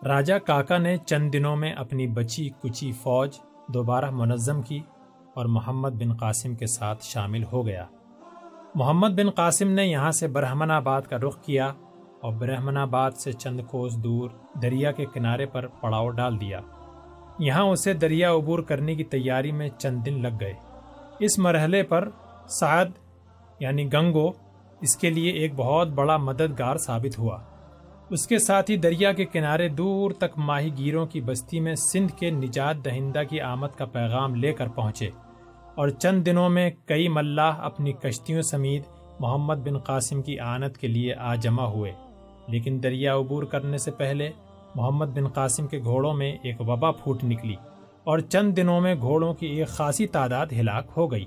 [0.07, 3.39] راجہ کاکا نے چند دنوں میں اپنی بچی کچی فوج
[3.69, 4.81] دوبارہ منظم کی
[5.35, 7.87] اور محمد بن قاسم کے ساتھ شامل ہو گیا۔
[8.75, 11.67] محمد بن قاسم نے یہاں سے برہمن آباد کا رخ کیا
[12.21, 14.31] اور برہمن آباد سے چند کوس دور
[14.63, 16.61] دریا کے کنارے پر پڑاؤ ڈال دیا۔
[17.39, 20.55] یہاں اسے دریا عبور کرنے کی تیاری میں چند دن لگ گئے۔
[21.19, 22.09] اس مرحلے پر
[22.49, 22.87] سعد
[23.59, 24.29] یعنی گنگو
[24.81, 27.39] اس کے لیے ایک بہت بڑا مددگار ثابت ہوا۔
[28.11, 32.13] اس کے ساتھ ہی دریا کے کنارے دور تک ماہی گیروں کی بستی میں سندھ
[32.13, 35.11] کے نجات دہندہ کی آمد کا پیغام لے کر پہنچے
[35.75, 38.83] اور چند دنوں میں کئی ملاح اپنی کشتیوں سمیت
[39.21, 41.93] محمد بن قاسم کی آنت کے لیے آ جمع ہوئے۔
[42.47, 44.31] لیکن دریا عبور کرنے سے پہلے
[44.75, 47.55] محمد بن قاسم کے گھوڑوں میں ایک وبا پھوٹ نکلی
[48.05, 51.25] اور چند دنوں میں گھوڑوں کی ایک خاصی تعداد ہلاک ہو گئی۔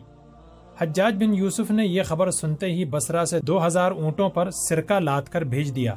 [0.81, 4.99] حجاج بن یوسف نے یہ خبر سنتے ہی بسرا سے دو ہزار اونٹوں پر سرکہ
[4.99, 5.95] لاد کر بھیج دیا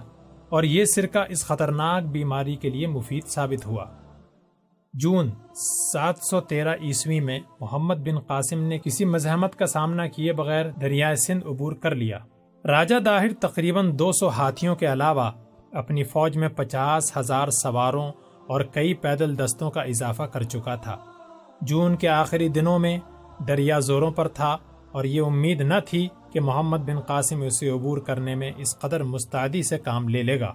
[0.49, 3.85] اور یہ سرکہ اس خطرناک بیماری کے لیے مفید ثابت ہوا۔
[4.95, 5.31] جون
[5.93, 10.71] سات سو تیرہ عیسوی میں محمد بن قاسم نے کسی مزاحمت کا سامنا کیے بغیر
[10.71, 12.19] دریائے سندھ عبور کر لیا۔
[12.65, 15.31] راجہ داہر تقریباً دو سو ہاتھیوں کے علاوہ
[15.73, 18.13] اپنی فوج میں پچاس ہزار سواروں
[18.47, 20.97] اور کئی پیدل دستوں کا اضافہ کر چکا تھا۔
[21.61, 22.99] جون کے آخری دنوں میں
[23.49, 24.57] دریا زوروں پر تھا
[24.93, 29.03] اور یہ امید نہ تھی کہ محمد بن قاسم اسے عبور کرنے میں اس قدر
[29.03, 30.53] مستعدی سے کام لے لے گا۔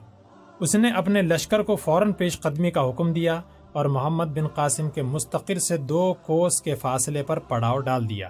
[0.60, 3.42] اس نے اپنے لشکر کو فوراً پیش قدمی کا حکم دیا
[3.74, 8.30] اور محمد بن قاسم کے مستقر سے دو کوس کے فاصلے پر پڑاؤ ڈال دیا۔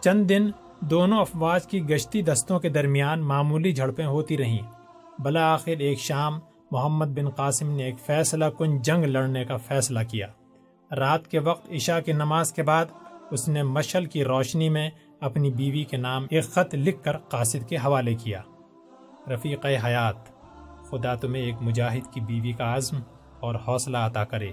[0.00, 4.75] چند دن دونوں افواج کی گشتی دستوں کے درمیان معمولی جھڑپیں ہوتی رہیں۔
[5.18, 6.38] بلاخر ایک شام
[6.70, 10.26] محمد بن قاسم نے ایک فیصلہ کن جنگ لڑنے کا فیصلہ کیا۔
[10.96, 12.86] رات کے وقت عشاء کی نماز کے بعد
[13.30, 17.68] اس نے مشل کی روشنی میں اپنی بیوی کے نام ایک خط لکھ کر قاصد
[17.68, 18.42] کے حوالے کیا۔
[19.34, 20.16] رفیق حیات،
[20.90, 22.96] خدا تمہیں ایک مجاہد کی بیوی کا عزم
[23.40, 24.50] اور حوصلہ عطا کرے۔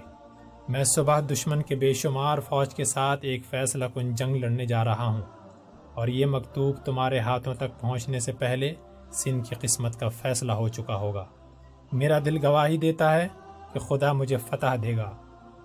[0.68, 4.84] میں صبح دشمن کے بے شمار فوج کے ساتھ ایک فیصلہ کن جنگ لڑنے جا
[4.84, 5.22] رہا ہوں
[5.94, 8.74] اور یہ مکتوب تمہارے ہاتھوں تک پہنچنے سے پہلے
[9.14, 11.24] سندھ کی قسمت کا فیصلہ ہو چکا ہوگا۔
[11.92, 13.28] میرا دل گواہی دیتا ہے
[13.72, 15.10] کہ خدا مجھے فتح دے گا۔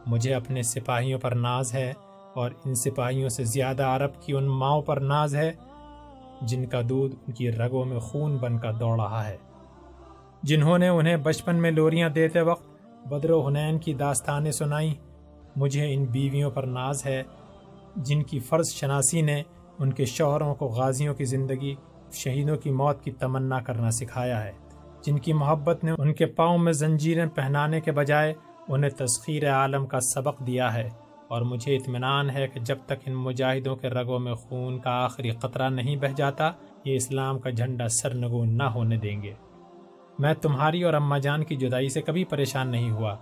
[0.06, 1.94] مجھے اپنے سپاہیوں پر ناز ہے
[2.36, 5.52] اور ان سپاہیوں سے زیادہ عرب کی ان ماؤں پر ناز ہے
[6.42, 9.38] جن کا دودھ ان کی رگوں میں خون بن کر دوڑ رہا ہے۔
[10.44, 12.68] جنہوں نے انہیں بچپن میں لوریاں دیتے وقت
[13.08, 14.94] بدر و حنین کی داستانیں سنائیں،
[15.56, 17.24] مجھے ان بیویوں پر ناز ہے۔
[17.96, 19.44] جن کی فرض شناسی نے
[19.80, 21.76] ان کے شوہروں کو غازیوں کی زندگی
[22.14, 24.52] شہیدوں کی موت کی تمنا کرنا سکھایا ہے۔
[25.06, 28.34] جن کی محبت نے ان کے پاؤں میں زنجیریں پہنانے کے بجائے
[28.68, 30.90] انہیں تسخیر عالم کا سبق دیا ہے۔
[31.28, 35.30] اور مجھے اطمینان ہے کہ جب تک ان مجاہدوں کے رگوں میں خون کا آخری
[35.30, 36.52] قطرہ نہیں بہ جاتا،
[36.86, 39.34] یہ اسلام کا جھنڈا سرنگو نہ ہونے دیں گے۔
[40.20, 43.16] میں تمہاری اور اماں جان کی جدائی سے کبھی پریشان نہیں ہوا۔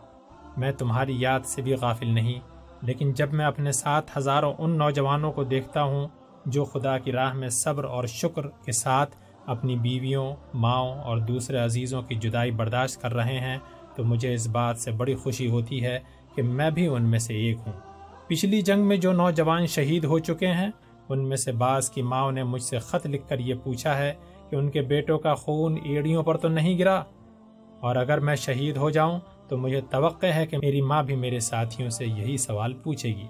[0.58, 2.40] میں تمہاری یاد سے بھی غافل نہیں،
[2.82, 6.08] لیکن جب میں اپنے ساتھ ہزاروں ان نوجوانوں کو دیکھتا ہوں
[6.48, 9.16] جو خدا کی راہ میں صبر اور شکر کے ساتھ
[9.46, 13.58] اپنی بیویوں، ماؤں اور دوسرے عزیزوں کی جدائی برداشت کر رہے ہیں،
[13.96, 16.00] تو مجھے اس بات سے بڑی خوشی ہوتی ہے
[16.36, 17.74] کہ میں بھی ان میں سے ایک ہوں۔
[18.28, 20.70] پچھلی جنگ میں جو نوجوان شہید ہو چکے ہیں،
[21.10, 24.14] ان میں سے بعض کی ماؤں نے مجھ سے خط لکھ کر یہ پوچھا ہے
[24.50, 27.04] کہ ان کے بیٹوں کا خون ایڑیوں پر تو نہیں گرا؟
[27.80, 31.40] اور اگر میں شہید ہو جاؤں، تو مجھے توقع ہے کہ میری ماں بھی میرے
[31.40, 33.26] ساتھیوں سے یہی سوال پوچھے گی۔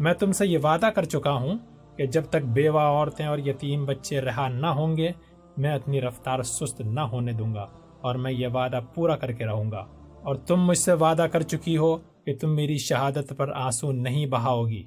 [0.00, 1.58] میں تم سے یہ وعدہ کر چکا ہوں
[1.98, 5.10] کہ جب تک بیوہ عورتیں اور یتیم بچے رہا نہ ہوں گے،
[5.56, 7.66] میں اپنی رفتار سست نہ ہونے دوں گا
[8.00, 9.86] اور میں یہ وعدہ پورا کر کے رہوں گا۔
[10.22, 14.26] اور تم مجھ سے وعدہ کر چکی ہو کہ تم میری شہادت پر آنسو نہیں
[14.26, 14.82] بہاؤ گی۔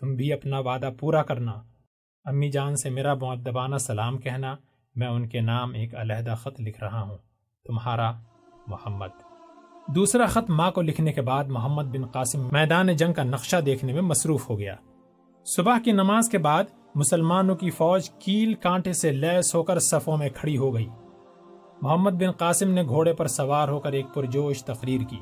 [0.00, 1.52] تم بھی اپنا وعدہ پورا کرنا۔
[2.24, 4.56] امی جان سے میرا معدبانہ سلام کہنا،
[4.94, 7.18] میں ان کے نام ایک علیحدہ خط لکھ رہا ہوں۔
[7.64, 8.12] تمہارا
[8.66, 9.08] محمد۔
[9.94, 13.92] دوسرا خط ماں کو لکھنے کے بعد محمد بن قاسم میدان جنگ کا نقشہ دیکھنے
[13.92, 14.74] میں مصروف ہو گیا۔
[15.46, 16.64] صبح کی نماز کے بعد
[16.94, 20.88] مسلمانوں کی فوج کیل کانٹے سے لیس ہو کر صفوں میں کھڑی ہو گئی۔
[21.82, 25.20] محمد بن قاسم نے گھوڑے پر سوار ہو کر ایک پرجوش تقریر کی۔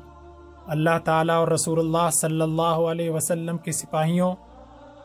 [0.67, 4.33] اللہ تعالیٰ اور رسول اللہ صلی اللہ علیہ وسلم کے سپاہیوں،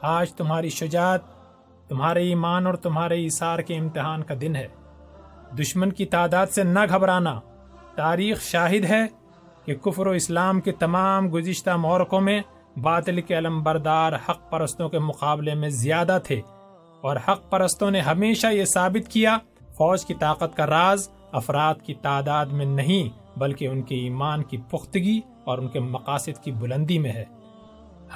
[0.02, 1.20] آج تمہاری شجاعت،
[1.88, 4.68] تمہارے ایمان اور تمہارے اثار کے امتحان کا دن ہے۔
[5.60, 7.40] دشمن کی تعداد سے نہ گھبرانا۔
[7.94, 9.06] تاریخ شاہد ہے
[9.64, 12.40] کہ کفر و اسلام کے تمام گزشتہ مورکوں میں
[12.82, 16.40] باطل کے علم بردار حق پرستوں کے مقابلے میں زیادہ تھے
[17.00, 19.38] اور حق پرستوں نے ہمیشہ یہ ثابت کیا،
[19.68, 24.56] فوج کی طاقت کا راز افراد کی تعداد میں نہیں، بلکہ ان کے ایمان کی
[24.70, 27.24] پختگی اور ان کے مقاصد کی بلندی میں ہے۔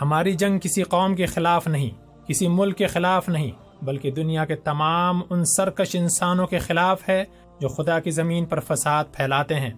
[0.01, 1.91] ہماری جنگ کسی قوم کے خلاف نہیں،
[2.27, 3.51] کسی ملک کے خلاف نہیں،
[3.85, 7.25] بلکہ دنیا کے تمام ان سرکش انسانوں کے خلاف ہے
[7.61, 9.71] جو خدا کی زمین پر فساد پھیلاتے ہیں۔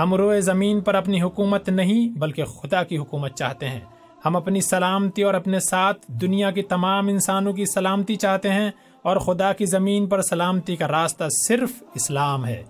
[0.00, 3.80] ہم روئے زمین پر اپنی حکومت نہیں، بلکہ خدا کی حکومت چاہتے ہیں۔
[4.26, 8.70] ہم اپنی سلامتی اور اپنے ساتھ دنیا کی تمام انسانوں کی سلامتی چاہتے ہیں
[9.02, 12.64] اور خدا کی زمین پر سلامتی کا راستہ صرف اسلام ہے۔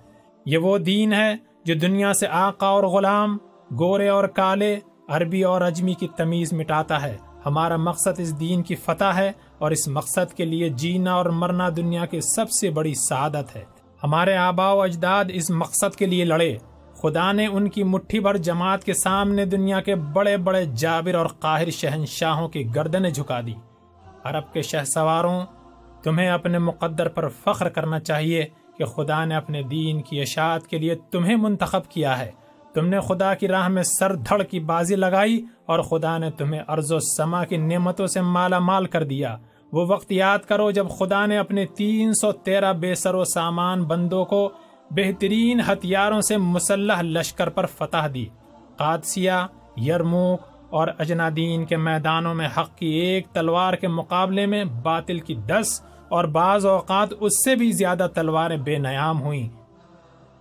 [0.47, 1.35] یہ وہ دین ہے
[1.65, 3.39] جو دنیا سے آقا اور غلام،
[3.79, 4.79] گورے اور کالے،
[5.09, 7.17] عربی اور اجمی کی تمیز مٹاتا ہے۔
[7.47, 11.69] ہمارا مقصد اس دین کی فتح ہے اور اس مقصد کے لیے جینا اور مرنا
[11.77, 13.65] دنیا کی سب سے بڑی سعادت ہے۔
[14.03, 16.59] ہمارے آبا و اجداد اس مقصد کے لیے لڑے۔
[17.03, 21.27] خدا نے ان کی مٹھی بھر جماعت کے سامنے دنیا کے بڑے بڑے جابر اور
[21.27, 23.55] قاہر شہنشاہوں کی گردنیں جھکا دی۔
[24.25, 25.41] عرب کے شہ سواروں
[26.03, 28.47] تمہیں اپنے مقدر پر فخر کرنا چاہیے
[28.79, 32.31] کہ خدا نے اپنے دین کی اشاعت کے لیے تمہیں منتخب کیا ہے۔
[32.75, 36.62] تم نے خدا کی راہ میں سر دھڑ کی بازی لگائی اور خدا نے تمہیں
[36.69, 39.37] ارض و سما کی نعمتوں سے مالا مال کر دیا۔
[39.73, 43.85] وہ وقت یاد کرو جب خدا نے اپنے تین سو تیرہ بے سر و سامان
[43.85, 44.53] بندوں کو
[44.90, 48.26] بہترین ہتھیاروں سے مسلح لشکر پر فتح دی۔
[48.76, 49.32] قادسیہ
[49.87, 50.40] یرموک
[50.70, 55.82] اور اجنادین کے میدانوں میں حق کی ایک تلوار کے مقابلے میں باطل کی دس
[56.08, 59.49] اور بعض اوقات اس سے بھی زیادہ تلواریں بے نیام ہوئیں۔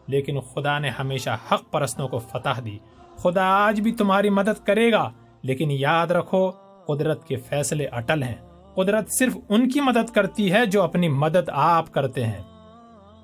[0.07, 2.77] لیکن خدا نے ہمیشہ حق پرستوں کو فتح دی۔
[3.15, 5.09] خدا آج بھی تمہاری مدد کرے گا،
[5.41, 6.51] لیکن یاد رکھو،
[6.87, 8.35] قدرت کے فیصلے اٹل ہیں۔
[8.75, 12.56] قدرت صرف ان کی مدد کرتی ہے جو اپنی مدد آپ کرتے ہیں۔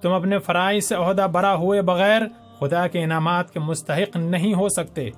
[0.03, 2.21] تم اپنے فرائض سے عہدہ برا ہوئے بغیر
[2.59, 5.09] خدا کے انعامات کے مستحق نہیں ہو سکتے۔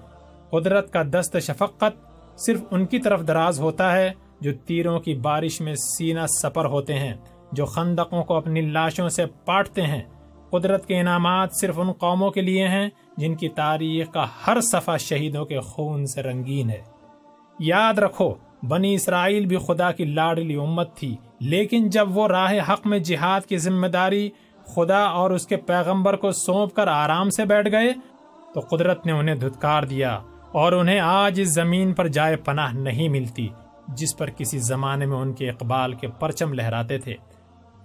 [0.49, 1.97] قدرت کا دست شفقت
[2.39, 4.11] صرف ان کی طرف دراز ہوتا ہے
[4.41, 7.13] جو تیروں کی بارش میں سینہ سپر ہوتے ہیں،
[7.51, 10.01] جو خندقوں کو اپنی لاشوں سے پاٹتے ہیں۔
[10.49, 14.97] قدرت کے انعامات صرف ان قوموں کے لیے ہیں جن کی تاریخ کا ہر صفحہ
[14.97, 16.81] شہیدوں کے خون سے رنگین ہے۔
[17.59, 18.33] یاد رکھو،
[18.63, 23.41] بنی اسرائیل بھی خدا کی لاڈلی امت تھی، لیکن جب وہ راہ حق میں جہاد
[23.41, 24.29] کی ذمہ داری
[24.65, 27.93] خدا اور اس کے پیغمبر کو سونپ کر آرام سے بیٹھ گئے
[28.53, 30.19] تو قدرت نے انہیں دھتکار دیا
[30.51, 33.47] اور انہیں آج اس زمین پر جائے پناہ نہیں ملتی
[33.87, 37.15] جس پر کسی زمانے میں ان کے اقبال کے پرچم لہراتے تھے۔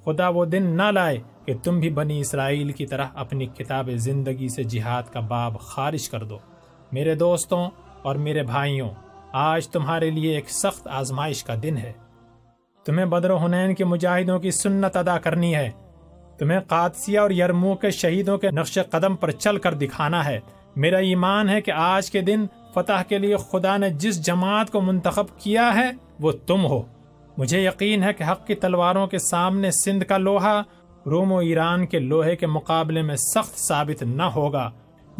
[0.04, 4.48] خدا وہ دن نہ لائے کہ تم بھی بنی اسرائیل کی طرح اپنی کتاب زندگی
[4.48, 6.38] سے جہاد کا باب خارج کر دو۔
[6.92, 7.70] میرے دوستوں
[8.02, 8.90] اور میرے بھائیوں،
[9.32, 11.92] آج تمہارے لیے ایک سخت آزمائش کا دن ہے۔
[12.84, 15.70] تمہیں بدر و حنین کے مجاہدوں کی سنت ادا کرنی ہے۔
[16.40, 20.40] تمہیں قادسیہ اور یرمو کے شہیدوں کے نقش قدم پر چل کر دکھانا ہے۔
[20.76, 24.80] میرا ایمان ہے کہ آج کے دن فتح کے لیے خدا نے جس جماعت کو
[24.80, 25.90] منتخب کیا ہے،
[26.20, 26.82] وہ تم ہو۔
[27.38, 30.62] مجھے یقین ہے کہ حق کی تلواروں کے سامنے سندھ کا لوہا
[31.06, 34.70] روم و ایران کے لوہے کے مقابلے میں سخت ثابت نہ ہوگا۔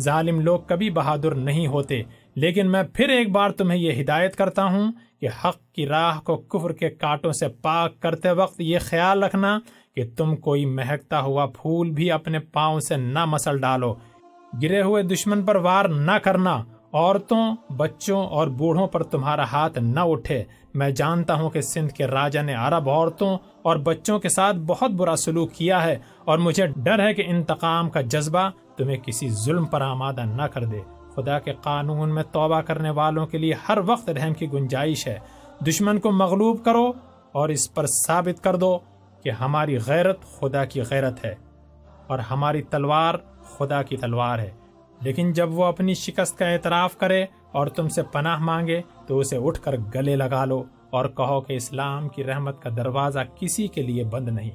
[0.00, 2.02] ظالم لوگ کبھی بہادر نہیں ہوتے،
[2.34, 6.36] لیکن میں پھر ایک بار تمہیں یہ ہدایت کرتا ہوں کہ حق کی راہ کو
[6.36, 9.58] کفر کے کانٹوں سے پاک کرتے وقت یہ خیال رکھنا
[9.94, 13.94] کہ تم کوئی مہکتا ہوا پھول بھی اپنے پاؤں سے نہ مسل ڈالو۔
[14.62, 20.00] گرے ہوئے دشمن پر وار نہ کرنا، عورتوں، بچوں اور بوڑھوں پر تمہارا ہاتھ نہ
[20.00, 20.44] اٹھے۔
[20.74, 24.90] میں جانتا ہوں کہ سندھ کے راجا نے عرب عورتوں اور بچوں کے ساتھ بہت
[24.90, 29.64] برا سلوک کیا ہے اور مجھے ڈر ہے کہ انتقام کا جذبہ تمہیں کسی ظلم
[29.64, 30.80] پر آمادہ نہ کر دے۔
[31.16, 35.18] خدا کے قانون میں توبہ کرنے والوں کے لیے ہر وقت رحم کی گنجائش ہے۔
[35.66, 36.92] دشمن کو مغلوب کرو
[37.32, 38.78] اور اس پر ثابت کر دو۔
[39.22, 41.34] کہ ہماری غیرت خدا کی غیرت ہے
[42.06, 44.50] اور ہماری تلوار خدا کی تلوار ہے۔
[45.00, 49.36] لیکن جب وہ اپنی شکست کا اعتراف کرے اور تم سے پناہ مانگے تو اسے
[49.36, 53.82] اٹھ کر گلے لگا لو اور کہو کہ اسلام کی رحمت کا دروازہ کسی کے
[53.82, 54.50] لیے بند نہیں۔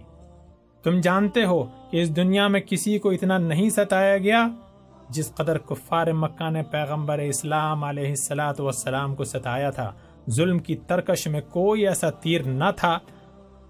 [0.84, 4.48] تم جانتے ہو کہ اس دنیا میں کسی کو اتنا نہیں ستایا گیا
[5.10, 9.92] جس قدر کفار مکہ نے پیغمبر اسلام علیہ السلاۃ والسلام کو ستایا تھا۔
[10.30, 13.00] ظلم کی ترکش میں کوئی ایسا تیر نہ تھا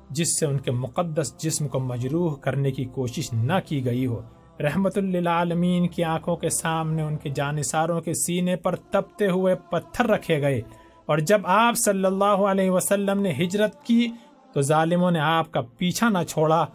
[0.09, 4.21] جس سے ان کے مقدس جسم کو مجروح کرنے کی کوشش نہ کی گئی ہو۔
[4.59, 10.05] رحمت للعالمین کی آنکھوں کے سامنے ان کے جانساروں کے سینے پر تپتے ہوئے پتھر
[10.05, 10.61] رکھے گئے۔
[11.05, 14.07] اور جب آپ صلی اللہ علیہ وسلم نے ہجرت کی
[14.53, 16.65] تو ظالموں نے آپ کا پیچھا نہ چھوڑا۔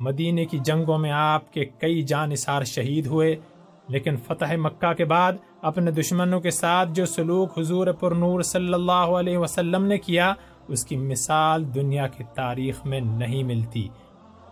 [0.00, 3.36] مدینے کی جنگوں میں آپ کے کئی جانسار شہید ہوئے۔
[3.88, 5.32] لیکن فتح مکہ کے بعد
[5.62, 10.32] اپنے دشمنوں کے ساتھ جو سلوک حضور پر نور صلی اللہ علیہ وسلم نے کیا
[10.70, 13.88] اس کی مثال دنیا کی تاریخ میں نہیں ملتی۔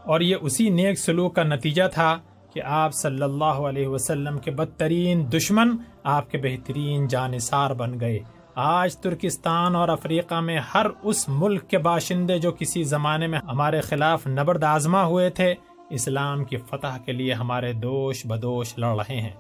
[0.05, 2.19] اور یہ اسی نیک سلوک کا نتیجہ تھا
[2.55, 8.19] کہ آپ صلی اللہ علیہ وسلم کے بدترین دشمن آپ کے بہترین جانصار بن گئے۔
[8.55, 13.81] آج ترکستان اور افریقہ میں ہر اس ملک کے باشندے جو کسی زمانے میں ہمارے
[13.81, 15.55] خلاف نبرد آزما ہوئے تھے،
[15.91, 19.33] اسلام کی فتح کے لیے ہمارے دوش بدوش لڑ رہے ہیں۔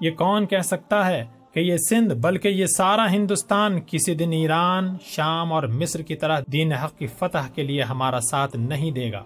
[0.00, 4.96] یہ کون کہہ سکتا ہے؟ کہ یہ سندھ، بلکہ یہ سارا ہندوستان، کسی دن ایران،
[5.02, 9.12] شام اور مصر کی طرح دین حق کی فتح کے لیے ہمارا ساتھ نہیں دے
[9.12, 9.24] گا۔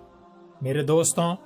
[0.62, 1.37] میرے دوستوں،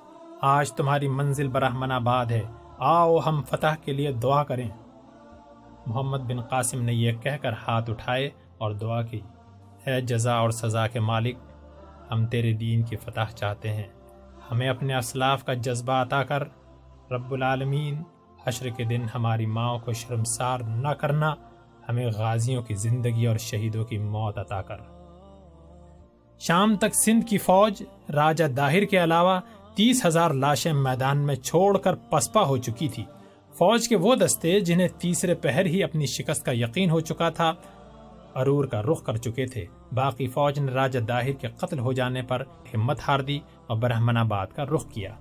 [0.41, 2.41] آج تمہاری منزل برہمن آباد ہے۔
[2.77, 4.69] آؤ ہم فتح کے لیے دعا کریں۔
[5.85, 9.19] محمد بن قاسم نے یہ کہہ کر ہاتھ اٹھائے اور دعا کی۔
[9.85, 11.37] اے جزا اور سزا کے مالک،
[12.11, 13.87] ہم تیرے دین کی فتح چاہتے ہیں۔
[14.51, 16.43] ہمیں اپنے اسلاف کا جذبہ عطا کر۔
[17.11, 18.03] رب العالمین
[18.49, 21.33] حشر کے دن ہماری ماؤں کو شرمسار نہ کرنا،
[21.89, 24.77] ہمیں غازیوں کی زندگی اور شہیدوں کی موت عطا کر۔
[26.39, 29.39] شام تک سندھ کی فوج، راجہ داہر کے علاوہ
[29.75, 33.03] تیس ہزار لاشیں میدان میں چھوڑ کر پسپا ہو چکی تھی۔
[33.49, 37.53] فوج کے وہ دستے جنہیں تیسرے پہر ہی اپنی شکست کا یقین ہو چکا تھا
[38.35, 42.21] ارور کا رخ کر چکے تھے۔ باقی فوج نے راجہ داہر کے قتل ہو جانے
[42.21, 45.15] پر ہمت ہار دی اور برہمن آباد کا رخ کیا۔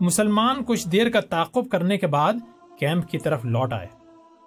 [0.00, 2.32] مسلمان کچھ دیر کا تعقب کرنے کے بعد
[2.78, 3.86] کیمپ کی طرف لوٹ آئے۔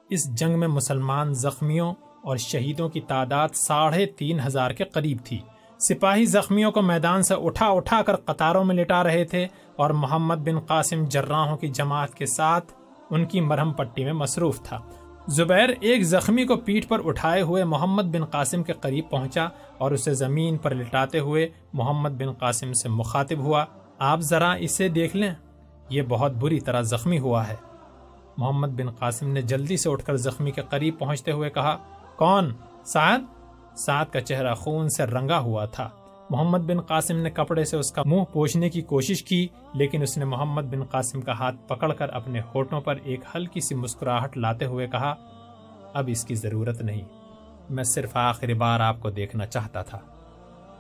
[0.10, 1.93] اس جنگ میں مسلمان زخمیوں
[2.24, 5.39] اور شہیدوں کی تعداد ساڑھے تین ہزار کے قریب تھی۔
[5.79, 10.36] سپاہی زخمیوں کو میدان سے اٹھا اٹھا کر قطاروں میں لٹا رہے تھے اور محمد
[10.36, 12.74] بن قاسم جراحوں کی جماعت کے ساتھ
[13.10, 14.79] ان کی مرہم پٹی میں مصروف تھا۔
[15.27, 19.91] زبیر ایک زخمی کو پیٹ پر اٹھائے ہوئے محمد بن قاسم کے قریب پہنچا اور
[19.91, 23.65] اسے زمین پر لٹاتے ہوئے محمد بن قاسم سے مخاطب ہوا۔
[24.00, 25.34] آپ ذرا اسے دیکھ لیں۔
[25.89, 27.67] یہ بہت بری طرح زخمی ہوا ہے۔
[28.38, 31.77] محمد بن قاسم نے جلدی سے اٹھ کر زخمی کے قریب پہنچتے ہوئے کہا،
[32.15, 32.53] کون؟
[32.86, 33.20] سعد؟
[33.75, 35.89] سعد کا چہرہ خون سے رنگا ہوا تھا۔
[36.29, 40.17] محمد بن قاسم نے کپڑے سے اس کا منہ پوچھنے کی کوشش کی، لیکن اس
[40.17, 44.38] نے محمد بن قاسم کا ہاتھ پکڑ کر اپنے ہوٹوں پر ایک ہلکی سی مسکراہٹ
[44.38, 45.15] لاتے ہوئے کہا،
[45.94, 47.01] اب اس کی ضرورت نہیں،
[47.70, 49.98] میں صرف آخری بار آپ کو دیکھنا چاہتا تھا۔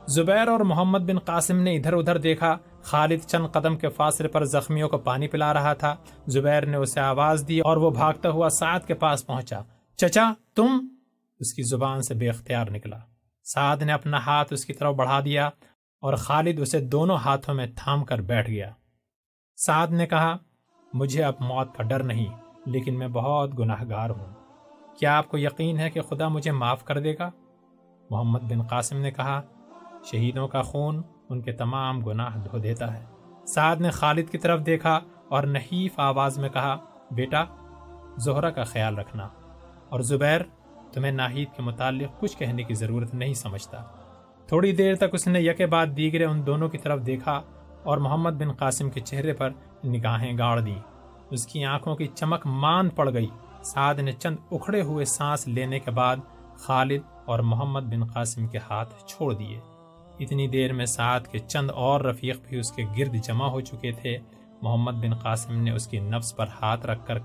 [0.07, 2.57] زبیر اور محمد بن قاسم نے ادھر ادھر دیکھا
[2.87, 5.95] خالد چند قدم کے فاصلے پر زخمیوں کو پانی پلا رہا تھا۔
[6.27, 9.61] زبیر نے اسے آواز دی اور وہ بھاگتا ہوا سعد کے پاس پہنچا۔
[9.95, 10.87] چچا، تم؟
[11.39, 12.97] اس کی زبان سے بے اختیار نکلا۔
[13.43, 15.47] سعد نے اپنا ہاتھ اس کی طرف بڑھا دیا
[16.01, 18.71] اور خالد اسے دونوں ہاتھوں میں تھام کر بیٹھ گیا۔
[19.57, 20.37] سعد نے کہا،
[20.93, 24.33] مجھے اب موت کا ڈر نہیں، لیکن میں بہت گناہ گار ہوں۔
[24.99, 27.29] کیا آپ کو یقین ہے کہ خدا مجھے معاف کر دے گا؟
[28.09, 29.41] محمد بن قاسم نے کہا،
[30.03, 33.05] شہیدوں کا خون ان کے تمام گناہ دھو دیتا ہے۔
[33.47, 36.77] سعد نے خالد کی طرف دیکھا اور نحیف آواز میں کہا،
[37.11, 37.43] بیٹا،
[38.17, 39.27] زہرہ کا خیال رکھنا۔
[39.89, 40.41] اور زبیر،
[40.91, 43.83] تمہیں ناہید کے متعلق کچھ کہنے کی ضرورت نہیں سمجھتا۔
[44.47, 47.41] تھوڑی دیر تک اس نے یکے بعد دیگرے ان دونوں کی طرف دیکھا
[47.83, 49.49] اور محمد بن قاسم کے چہرے پر
[49.85, 50.79] نگاہیں گاڑ دیں۔
[51.29, 53.27] اس کی آنکھوں کی چمک مان پڑ گئی۔
[53.63, 56.17] سعد نے چند اکھڑے ہوئے سانس لینے کے بعد
[56.55, 59.59] خالد اور محمد بن قاسم کے ہاتھ چھوڑ دیے۔
[60.19, 63.91] اتنی دیر میں سعد کے چند اور رفیق بھی اس کے گرد جمع ہو چکے
[63.91, 64.17] تھے۔
[64.61, 67.17] محمد بن قاسم نے اس کی نفس پر ہاتھ رکھ کر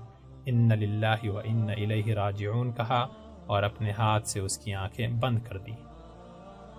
[0.45, 3.07] ان للہ و ان الیہ راجعون کہا
[3.45, 5.71] اور اپنے ہاتھ سے اس کی آنکھیں بند کر دی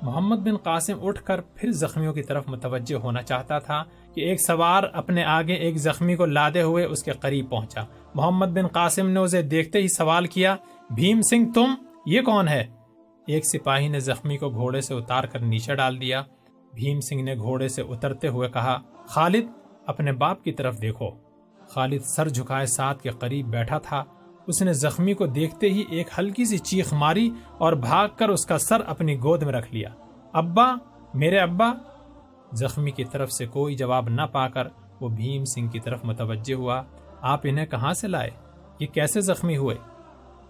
[0.02, 3.83] محمد بن قاسم اٹھ کر پھر زخمیوں کی طرف متوجہ ہونا چاہتا تھا
[4.14, 7.80] کہ ایک سوار اپنے آگے ایک زخمی کو لادے ہوئے اس کے قریب پہنچا۔
[8.14, 10.56] محمد بن قاسم نے اسے دیکھتے ہی سوال کیا،
[10.90, 11.75] بھیم سنگھ، تم
[12.06, 12.64] یہ کون ہے؟
[13.26, 16.23] ایک سپاہی نے زخمی کو گھوڑے سے اتار کر نیچے ڈال دیا۔
[16.75, 19.47] بھیم سنگھ نے گھوڑے سے اترتے ہوئے کہا، خالد،
[19.87, 21.11] اپنے باپ کی طرف دیکھو۔
[21.69, 24.04] خالد سر جھکائے ساتھ کے قریب بیٹھا تھا۔
[24.47, 28.47] اس نے زخمی کو دیکھتے ہی ایک ہلکی سی چیخ ماری اور بھاگ کر اس
[28.47, 29.88] کا سر اپنی گود میں رکھ لیا۔
[30.33, 30.75] ابا،
[31.14, 31.73] میرے ابا۔
[32.52, 34.69] زخمی کی طرف سے کوئی جواب نہ پا کر
[35.00, 36.83] وہ بھیم سنگھ کی طرف متوجہ ہوا۔
[37.21, 38.31] آپ انہیں کہاں سے لائے؟
[38.78, 39.76] یہ کیسے زخمی ہوئے؟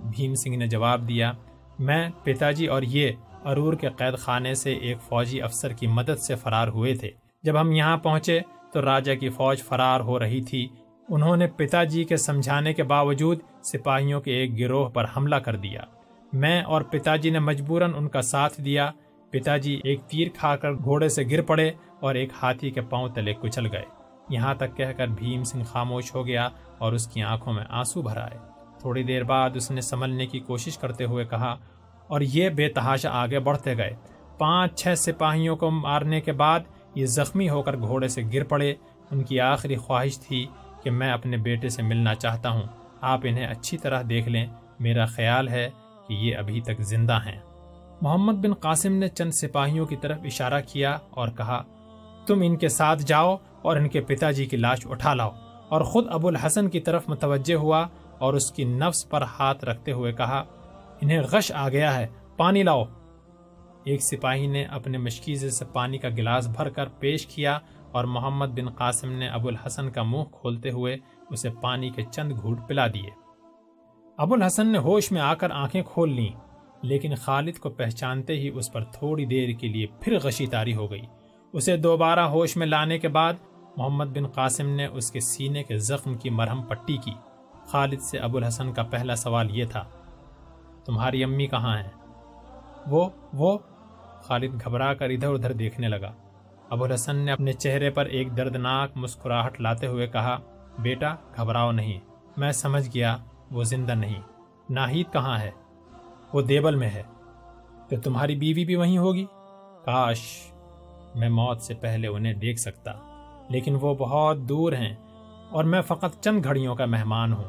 [0.01, 1.33] بھیم سنگھ نے جواب دیا
[1.79, 3.11] میں پتا جی اور یہ
[3.45, 7.11] ارور کے قید خانے سے ایک فوجی افسر کی مدد سے فرار ہوئے تھے۔
[7.43, 8.41] جب ہم یہاں پہنچے
[8.73, 10.69] تو راجہ کی فوج فرار ہو رہی تھی۔
[11.09, 15.57] انہوں نے پتا جی کے سمجھانے کے باوجود سپاہیوں کے ایک گروہ پر حملہ کر
[15.57, 15.81] دیا۔
[16.33, 18.91] میں اور پتا جی نے مجبوراً ان کا ساتھ دیا۔
[19.31, 23.09] پتا جی ایک تیر کھا کر گھوڑے سے گر پڑے اور ایک ہاتھی کے پاؤں
[23.09, 23.85] تلے کچل گئے۔
[24.29, 28.03] یہاں تک کہہ کر بھیم سنگھ خاموش ہو گیا اور اس کی آنکھوں میں آنسو
[28.03, 28.54] بھر آئے۔
[28.85, 31.57] تھوڑی دیر بعد اس نے سنبھلنے کی کوشش کرتے ہوئے کہا،
[32.07, 33.95] اور یہ بے تحاشا آگے بڑھتے گئے۔
[34.39, 36.61] پانچ، چھ سپاہیوں کو مارنے کے بعد
[36.95, 38.75] یہ زخمی ہو کر گھوڑے سے گر پڑے۔
[39.11, 40.47] ان کی آخری خواہش تھی
[40.83, 42.63] کہ میں اپنے بیٹے سے ملنا چاہتا ہوں۔
[43.01, 44.47] آپ انہیں اچھی طرح دیکھ لیں۔
[44.81, 45.71] میرا خیال ہے
[46.09, 47.39] کہ یہ ابھی تک زندہ ہیں۔
[48.01, 51.63] محمد بن قاسم نے چند سپاہیوں کی طرف اشارہ کیا اور کہا،
[52.27, 55.31] تم ان کے ساتھ جاؤ اور ان کے پتا جی کی لاش اٹھا لاؤ۔
[55.69, 57.87] اور خود ابو الحسن کی طرف متوجہ ہوا
[58.19, 60.45] اور اس کی نفس پر ہاتھ رکھتے ہوئے کہا،
[61.01, 62.07] انہیں غش آ گیا ہے،
[62.37, 62.85] پانی لاؤ۔
[63.85, 67.59] ایک سپاہی نے اپنے مشکیزے سے پانی کا گلاس بھر کر پیش کیا
[67.93, 70.97] اور محمد بن قاسم نے ابو الحسن کا منہ کھولتے ہوئے
[71.31, 73.11] اسے پانی کے چند گھوٹ پلا دیے۔
[74.19, 76.29] ابو الحسن نے ہوش میں آ کر آنکھیں کھول لیں،
[76.83, 80.91] لیکن خالد کو پہچانتے ہی اس پر تھوڑی دیر کے لیے پھر غشی تاری ہو
[80.91, 81.03] گئی۔
[81.53, 83.35] اسے دوبارہ ہوش میں لانے کے بعد
[83.77, 87.13] محمد بن قاسم نے اس کے سینے کے زخم کی مرہم پٹی کی۔
[87.67, 89.85] خالد سے ابو الحسن کا پہلا سوال یہ تھا،
[90.85, 91.89] تمہاری امی کہاں ہیں؟
[92.87, 93.59] وہ وہ،
[94.23, 96.13] خالد گھبرا کر ادھر ادھر دیکھنے لگا۔
[96.71, 100.39] ابو الحسن نے اپنے چہرے پر ایک دردناک مسکراہٹ لاتے ہوئے کہا،
[100.79, 102.01] بیٹا، گھبراؤ نہیں۔
[102.37, 103.17] میں سمجھ گیا،
[103.51, 104.21] وہ زندہ نہیں۔
[104.71, 105.51] ناہید کہاں ہے؟
[106.33, 107.03] وہ دیبل میں ہے۔
[107.89, 109.25] تو تمہاری بیوی بھی وہیں ہوگی؟
[109.85, 110.19] کاش،
[111.15, 112.93] میں موت سے پہلے انہیں دیکھ سکتا،
[113.49, 114.97] لیکن وہ بہت دور ہیں۔
[115.55, 117.45] اور میں فقط چند گھڑیوں کا مہمان ہوں۔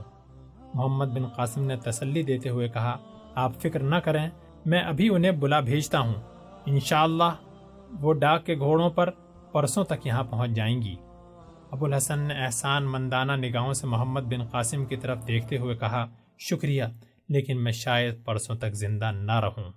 [0.73, 2.97] محمد بن قاسم نے تسلی دیتے ہوئے کہا،
[3.35, 4.29] آپ فکر نہ کریں،
[4.65, 6.13] میں ابھی انہیں بلا بھیجتا ہوں۔
[6.65, 7.35] انشاءاللہ
[7.99, 9.09] وہ ڈاک کے گھوڑوں پر
[9.51, 10.95] پرسوں تک یہاں پہنچ جائیں گی۔
[11.71, 16.05] ابو الحسن نے احسان مندانہ نگاہوں سے محمد بن قاسم کی طرف دیکھتے ہوئے کہا،
[16.39, 16.83] شکریہ،
[17.29, 19.71] لیکن میں شاید پرسوں تک زندہ نہ رہوں۔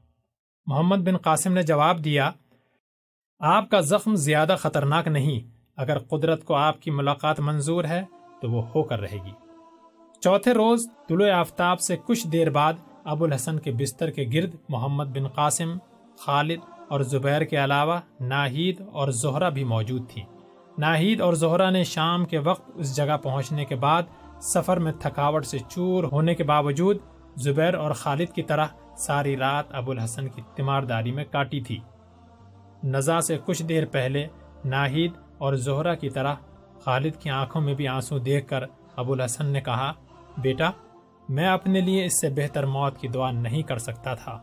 [0.67, 2.31] محمد بن قاسم نے جواب دیا،
[3.41, 8.05] آپ کا زخم زیادہ خطرناک نہیں، اگر قدرت کو آپ کی ملاقات منظور ہے
[8.41, 9.33] تو وہ ہو کر رہے گی۔
[10.21, 12.73] چوتھے روز طلوع آفتاب سے کچھ دیر بعد
[13.05, 15.77] ابو الحسن کے بستر کے گرد محمد بن قاسم،
[16.19, 20.23] خالد اور زبیر کے علاوہ ناہید اور زہرہ بھی موجود تھی
[20.79, 24.03] ناہید اور زہرہ نے شام کے وقت اس جگہ پہنچنے کے بعد
[24.43, 26.97] سفر میں تھکاوٹ سے چور ہونے کے باوجود
[27.37, 28.67] زبیر اور خالد کی طرح
[28.97, 31.79] ساری رات ابو الحسن کی تیمارداری میں کاٹی تھی۔
[32.85, 34.27] نزا سے کچھ دیر پہلے
[34.65, 36.35] ناہید اور زہرہ کی طرح
[36.89, 38.65] خالد کی آنکھوں میں بھی آنسو دیکھ کر
[38.97, 39.93] ابو الحسن نے کہا،
[40.39, 40.71] بیٹا،
[41.29, 44.39] میں اپنے لیے اس سے بہتر موت کی دعا نہیں کر سکتا تھا۔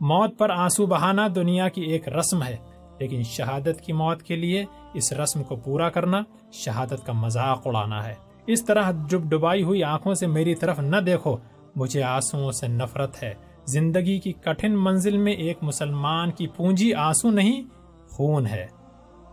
[0.00, 2.56] موت پر آنسو بہانا دنیا کی ایک رسم ہے،
[2.98, 4.64] لیکن شہادت کی موت کے لیے
[4.94, 8.14] اس رسم کو پورا کرنا شہادت کا مذاق اڑانا ہے۔
[8.46, 11.36] اس طرح جب ڈبائی ہوئی آنکھوں سے میری طرف نہ دیکھو،
[11.76, 17.30] مجھے آنسو سے نفرت ہے۔ زندگی کی کٹھن منزل میں ایک مسلمان کی پونجی آنسو
[17.30, 17.62] نہیں،
[18.08, 18.66] خون ہے۔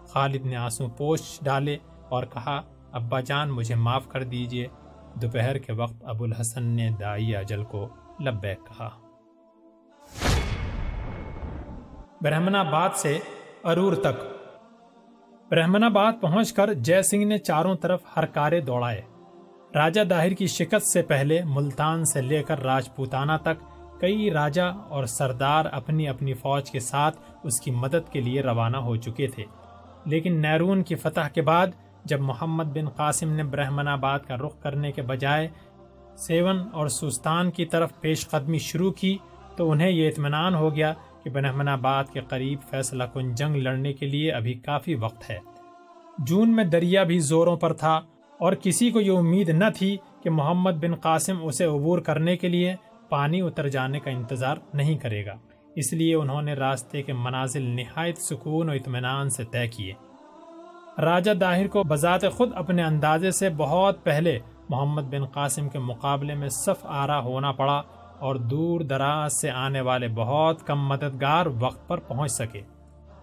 [0.07, 1.77] خالد نے آنسو پوچھ ڈالے۔
[2.15, 4.67] اور کہا، ابا جان مجھے معاف کر دیجیے۔
[5.13, 7.87] دوپہر کے وقت ابو الحسن نے دائی اجل کو
[8.25, 8.89] لبیک کہا۔
[12.21, 13.19] برہمن آباد سے
[13.63, 14.23] ارور تک۔
[15.49, 19.01] برہمن آباد پہنچ کر جے سنگھ نے چاروں طرف ہر کارے دوڑائے۔
[19.75, 23.63] راجہ داہر کی شکست سے پہلے ملتان سے لے کر راجپوتانہ تک
[24.01, 28.77] کئی راجہ اور سردار اپنی اپنی فوج کے ساتھ اس کی مدد کے لیے روانہ
[28.77, 29.43] ہو چکے تھے۔
[30.05, 31.67] لیکن نیرون کی فتح کے بعد
[32.05, 35.47] جب محمد بن قاسم نے برہمن آباد کا رخ کرنے کے بجائے
[36.17, 39.17] سیون اور سوستان کی طرف پیش قدمی شروع کی
[39.55, 43.93] تو انہیں یہ اطمینان ہو گیا کہ برہمن آباد کے قریب فیصلہ کن جنگ لڑنے
[43.93, 45.37] کے لیے ابھی کافی وقت ہے۔
[46.17, 48.01] جون میں دریا بھی زوروں پر تھا
[48.39, 52.47] اور کسی کو یہ امید نہ تھی کہ محمد بن قاسم اسے عبور کرنے کے
[52.47, 52.75] لیے
[53.09, 55.33] پانی اتر جانے کا انتظار نہیں کرے گا۔
[55.75, 59.93] اس لیے انہوں نے راستے کے منازل نہایت سکون و اطمینان سے طے کیے۔
[61.01, 66.35] راجہ داہر کو بذات خود اپنے اندازے سے بہت پہلے محمد بن قاسم کے مقابلے
[66.35, 67.81] میں صف آرا ہونا پڑا
[68.19, 72.61] اور دور دراز سے آنے والے بہت کم مددگار وقت پر پہنچ سکے۔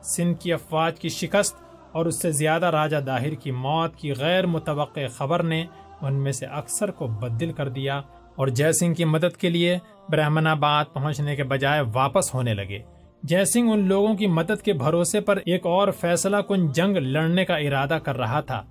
[0.02, 1.56] سندھ کی افواج کی شکست
[1.92, 5.64] اور اس سے زیادہ راجہ داہر کی موت کی غیر متوقع خبر نے
[6.00, 8.00] ان میں سے اکثر کو بدل کر دیا
[8.36, 12.82] اور جے سنگھ کی مدد کے لیے برہمن آباد پہنچنے کے بجائے واپس ہونے لگے۔
[13.22, 17.44] جے سنگھ ان لوگوں کی مدد کے بھروسے پر ایک اور فیصلہ کن جنگ لڑنے
[17.44, 18.62] کا ارادہ کر رہا تھا۔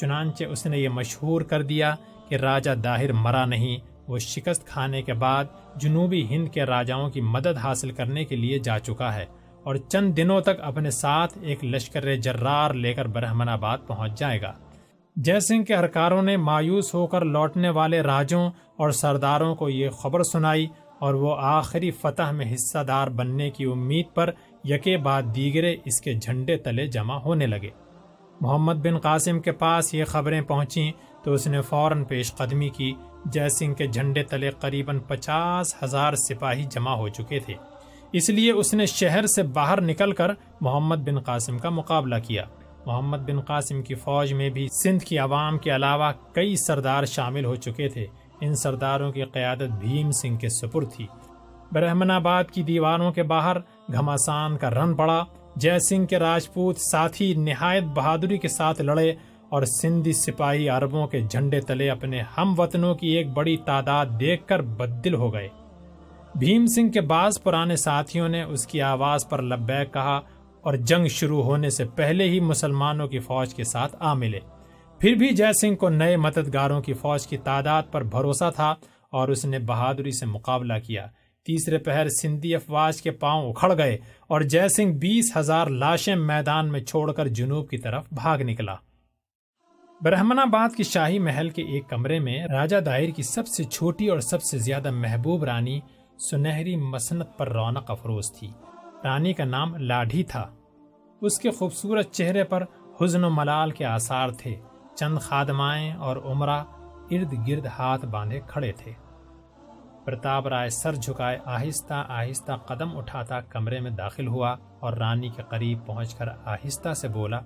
[0.00, 1.94] چنانچہ اس نے یہ مشہور کر دیا
[2.28, 3.76] کہ راجہ داہر مرا نہیں،
[4.08, 5.44] وہ شکست کھانے کے بعد
[5.76, 9.26] جنوبی ہند کے راجاؤں کی مدد حاصل کرنے کے لیے جا چکا ہے
[9.64, 14.42] اور چند دنوں تک اپنے ساتھ ایک لشکر جرار لے کر برہمن آباد پہنچ جائے
[14.42, 14.52] گا۔
[15.16, 19.90] جے سنگھ کے ہرکاروں نے مایوس ہو کر لوٹنے والے راجوں اور سرداروں کو یہ
[19.90, 20.66] خبر سنائی
[20.98, 24.30] اور وہ آخری فتح میں حصہ دار بننے کی امید پر
[24.64, 27.70] یکے بعد دیگرے اس کے جھنڈے تلے جمع ہونے لگے۔
[28.40, 30.92] محمد بن قاسم کے پاس یہ خبریں پہنچیں
[31.24, 36.14] تو اس نے فوراً پیش قدمی کی جے سنگھ کے جھنڈے تلے قریباً پچاس ہزار
[36.14, 37.54] سپاہی جمع ہو چکے تھے۔
[38.12, 40.30] اس لیے اس نے شہر سے باہر نکل کر
[40.60, 42.44] محمد بن قاسم کا مقابلہ کیا۔
[42.86, 47.44] محمد بن قاسم کی فوج میں بھی سندھ کی عوام کے علاوہ کئی سردار شامل
[47.44, 48.06] ہو چکے تھے۔
[48.40, 51.06] ان سرداروں کی قیادت بھیم سنگھ کے سپر تھی۔
[51.72, 53.56] برہمن آباد کی دیواروں کے باہر
[53.92, 55.24] گھماسان کا رن پڑا۔
[55.56, 59.14] جے سنگھ کے راجپوت ساتھی نہایت بہادری کے ساتھ لڑے
[59.48, 64.46] اور سندھی سپاہی عربوں کے جھنڈے تلے اپنے ہم وطنوں کی ایک بڑی تعداد دیکھ
[64.46, 65.48] کر بدل ہو گئے۔
[66.34, 70.20] بھیم سنگھ کے بعض پرانے ساتھیوں نے اس کی آواز پر لبیک کہا
[70.60, 74.40] اور جنگ شروع ہونے سے پہلے ہی مسلمانوں کی فوج کے ساتھ آ ملے۔
[74.98, 78.74] پھر بھی جے سنگھ کو نئے مددگاروں کی فوج کی تعداد پر بھروسہ تھا
[79.12, 81.06] اور اس نے بہادری سے مقابلہ کیا۔
[81.46, 86.72] تیسرے پہر سندھی افواج کے پاؤں اکھڑ گئے اور جے سنگھ بیس ہزار لاشیں میدان
[86.72, 88.74] میں چھوڑ کر جنوب کی طرف بھاگ نکلا۔
[90.00, 94.08] برہمن آباد کی شاہی محل کے ایک کمرے میں راجہ دائر کی سب سے چھوٹی
[94.08, 95.80] اور سب سے زیادہ محبوب رانی
[96.30, 98.48] سنہری مسنت پر رونق افروز تھی۔
[99.04, 100.54] رانی کا نام لاڈھی تھا۔
[101.20, 102.64] اس کے خوبصورت چہرے پر
[103.00, 104.56] حزن و ملال کے آثار تھے۔
[105.00, 106.64] چند خادمائیں اور عمرہ
[107.10, 108.92] ارد گرد ہاتھ باندھے کھڑے تھے۔
[110.04, 115.42] پرتاپ رائے سر جھکائے آہستہ آہستہ قدم اٹھاتا کمرے میں داخل ہوا اور رانی کے
[115.48, 117.40] قریب پہنچ کر آہستہ سے بولا،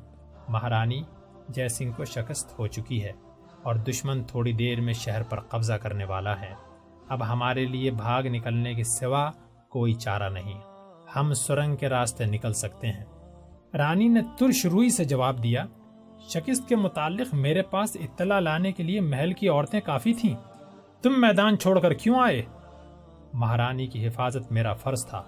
[0.48, 1.02] مہارانی،
[1.48, 3.12] جے سنگھ کو شکست ہو چکی ہے
[3.62, 6.54] اور دشمن تھوڑی دیر میں شہر پر قبضہ کرنے والا ہے۔
[7.08, 9.30] اب ہمارے لیے بھاگ نکلنے کے سوا
[9.68, 10.60] کوئی چارہ نہیں۔
[11.16, 13.04] ہم سرنگ کے راستے نکل سکتے ہیں۔
[13.74, 15.66] رانی نے ترش روئی سے جواب دیا
[16.28, 20.36] شکست کے متعلق میرے پاس اطلاع لانے کے لیے محل کی عورتیں کافی تھیں۔
[21.02, 22.42] تم میدان چھوڑ کر کیوں آئے؟
[23.32, 25.22] مہارانی کی حفاظت میرا فرض تھا۔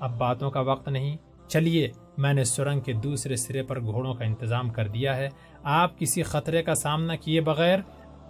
[0.00, 1.16] اب باتوں کا وقت نہیں۔
[1.48, 5.28] چلیے، میں نے سرنگ کے دوسرے سرے پر گھوڑوں کا انتظام کر دیا ہے۔
[5.62, 7.78] آپ کسی خطرے کا سامنا کیے بغیر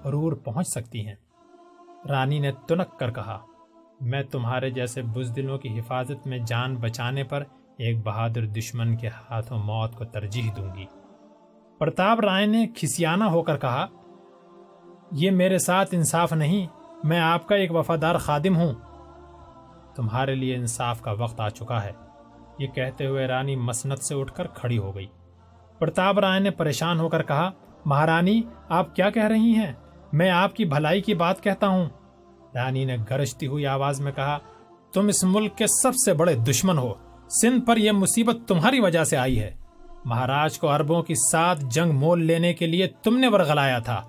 [0.04, 1.14] رور پہنچ سکتی ہیں۔
[2.08, 3.38] رانی نے تنک کر کہا،
[4.00, 7.44] میں تمہارے جیسے بزدلوں کی حفاظت میں جان بچانے پر
[7.78, 10.86] ایک بہادر دشمن کے ہاتھوں موت کو ترجیح دوں گی۔
[11.82, 13.86] پرتاپ رائے نے کھسیانہ ہو کر کہا،
[15.12, 16.66] یہ میرے ساتھ انصاف نہیں،
[17.04, 18.72] میں آپ کا ایک وفادار خادم ہوں۔
[19.94, 21.92] تمہارے لیے انصاف کا وقت آ چکا ہے
[22.58, 25.06] یہ کہتے ہوئے رانی مسنت سے اٹھ کر کھڑی ہو گئی۔
[25.78, 27.50] پرتاپ رائے نے پریشان ہو کر کہا،
[27.84, 29.72] مہارانی، آپ کیا کہہ رہی ہیں؟
[30.12, 31.86] میں آپ کی بھلائی کی بات کہتا ہوں
[32.54, 34.38] رانی نے گرجتی ہوئی آواز میں کہا،
[34.92, 36.94] تم اس ملک کے سب سے بڑے دشمن ہو۔
[37.28, 39.61] سندھ پر یہ مصیبت تمہاری وجہ سے آئی ہے۔
[40.04, 44.02] مہاراج کو اربوں کی ساتھ جنگ مول لینے کے لیے تم نے ورغلایا تھا۔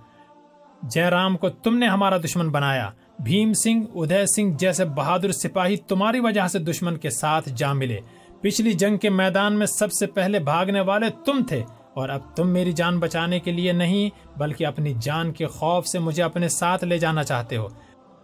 [0.83, 5.77] جے رام کو تم نے ہمارا دشمن بنایا۔ بھیم سنگھ، ادے سنگھ جیسے بہادر سپاہی
[5.77, 7.99] تمہاری وجہ سے دشمن کے ساتھ جا ملے۔
[8.41, 12.47] پچھلی جنگ کے میدان میں سب سے پہلے بھاگنے والے تم تھے۔ اور اب تم
[12.49, 16.83] میری جان بچانے کے لیے نہیں، بلکہ اپنی جان کے خوف سے مجھے اپنے ساتھ
[16.83, 17.67] لے جانا چاہتے ہو۔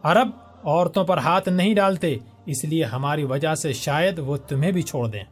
[0.03, 0.29] عرب
[0.63, 5.08] عورتوں پر ہاتھ نہیں ڈالتے، اس لیے ہماری وجہ سے شاید وہ تمہیں بھی چھوڑ
[5.08, 5.23] دیں۔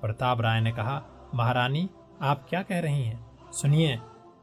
[0.00, 1.00] پرتاپ رائے نے کہا
[1.36, 1.86] مہارانی،
[2.18, 3.14] آپ کیا کہہ رہی ہیں؟
[3.52, 3.96] سنیے،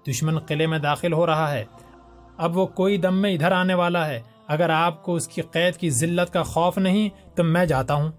[0.09, 1.65] دشمن قلعے میں داخل ہو رہا ہے۔
[2.37, 5.75] اب وہ کوئی دم میں ادھر آنے والا ہے۔ اگر آپ کو اس کی قید
[5.75, 8.11] کی ذلت کا خوف نہیں، تو میں جاتا ہوں۔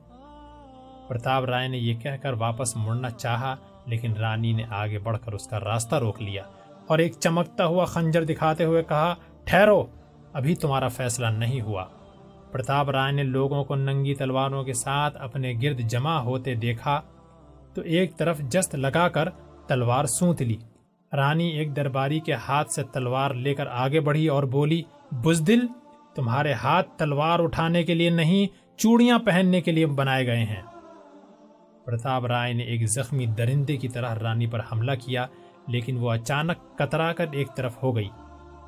[1.08, 3.56] پرتاپ رائے نے یہ کہہ کر واپس مڑنا چاہا،
[3.86, 6.42] لیکن رانی نے آگے بڑھ کر اس کا راستہ روک لیا
[6.86, 9.86] اور ایک چمکتا ہوا خنجر دکھاتے ہوئے کہا، ٹھہرو،
[10.32, 11.84] ابھی تمہارا فیصلہ نہیں ہوا۔
[12.52, 17.00] پرتاپ رائے نے لوگوں کو ننگی تلواروں کے ساتھ اپنے گرد جمع ہوتے دیکھا۔
[17.74, 19.28] تو ایک طرف جست لگا کر
[19.68, 20.56] تلوار سونت لی۔
[21.12, 24.82] رانی ایک درباری کے ہاتھ سے تلوار لے کر آگے بڑھی اور بولی،
[25.12, 25.66] بزدل،
[26.14, 30.62] تمہارے ہاتھ تلوار اٹھانے کے لیے نہیں، چوڑیاں پہننے کے لیے بنائے گئے ہیں۔
[31.84, 35.26] پرتاپ رائے نے ایک زخمی درندے کی طرح رانی پر حملہ کیا،
[35.68, 38.08] لیکن وہ اچانک کترا کر ایک طرف ہو گئی۔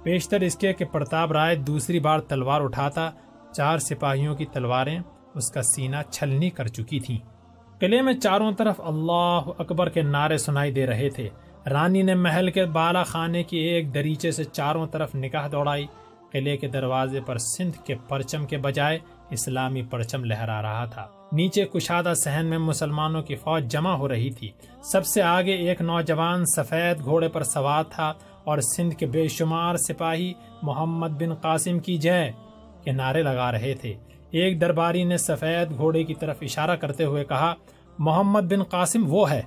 [0.03, 3.11] پیشتر اس کے کہ پرتاپ رائے دوسری بار تلوار اٹھاتا،
[3.53, 4.99] چار سپاہیوں کی تلواریں
[5.35, 7.36] اس کا سینہ چھلنی کر چکی تھیں۔
[7.80, 11.28] قلعے میں چاروں طرف اللہ اکبر کے نعرے سنائی دے رہے تھے۔
[11.70, 15.86] رانی نے محل کے بالا خانے کی ایک دریچے سے چاروں طرف نکاح دوڑائی۔
[16.32, 18.98] قلعے کے دروازے پر سندھ کے پرچم کے بجائے
[19.30, 24.30] اسلامی پرچم لہرا رہا تھا۔ نیچے کشادہ سہن میں مسلمانوں کی فوج جمع ہو رہی
[24.30, 24.50] تھی۔
[24.82, 28.12] سب سے آگے ایک نوجوان سفید گھوڑے پر سوار تھا
[28.44, 32.30] اور سندھ کے بے شمار سپاہی محمد بن قاسم کی جے
[32.84, 33.94] کے نعرے لگا رہے تھے۔
[34.37, 37.55] ایک درباری نے سفید گھوڑے کی طرف اشارہ کرتے ہوئے کہا،
[37.99, 39.42] محمد بن قاسم وہ ہے.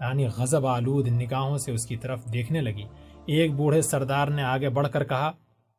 [0.00, 2.82] رانی غزب آلود نگاہوں سے اس کی طرف دیکھنے لگی۔
[3.26, 5.32] ایک بوڑھے سردار نے آگے بڑھ کر کہا،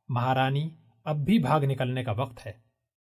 [0.09, 0.69] مہارانی،
[1.05, 2.51] اب بھی بھاگ نکلنے کا وقت ہے۔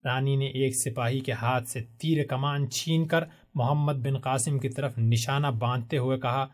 [0.05, 3.23] رانی نے ایک سپاہی کے ہاتھ سے تیر کمان چھین کر
[3.55, 6.47] محمد بن قاسم کی طرف نشانہ باندھتے ہوئے کہا،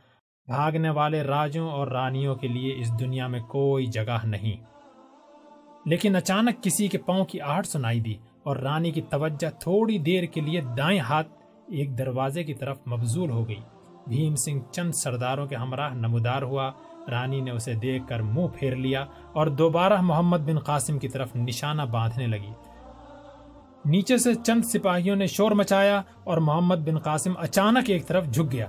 [0.48, 4.64] بھاگنے والے راجوں اور رانیوں کے لیے اس دنیا میں کوئی جگہ نہیں۔
[5.86, 8.14] لیکن اچانک کسی کے پاؤں کی آہٹ سنائی دی۔
[8.48, 11.28] اور رانی کی توجہ تھوڑی دیر کے لیے دائیں ہاتھ
[11.68, 13.62] ایک دروازے کی طرف مبزول ہو گئی۔
[14.08, 16.72] بھیم سنگھ چند سرداروں کے ہمراہ نمودار ہوا۔
[17.12, 21.36] رانی نے اسے دیکھ کر منہ پھیر لیا اور دوبارہ محمد بن قاسم کی طرف
[21.36, 22.52] نشانہ باندھنے لگی۔
[23.86, 28.52] نیچے سے چند سپاہیوں نے شور مچایا اور محمد بن قاسم اچانک ایک طرف جھک
[28.52, 28.68] گیا۔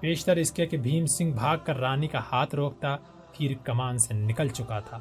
[0.00, 2.96] پیشتر اس کے کہ بھیم سنگھ بھاگ کر رانی کا ہاتھ روکتا
[3.32, 4.98] تیر کمان سے نکل چکا تھا۔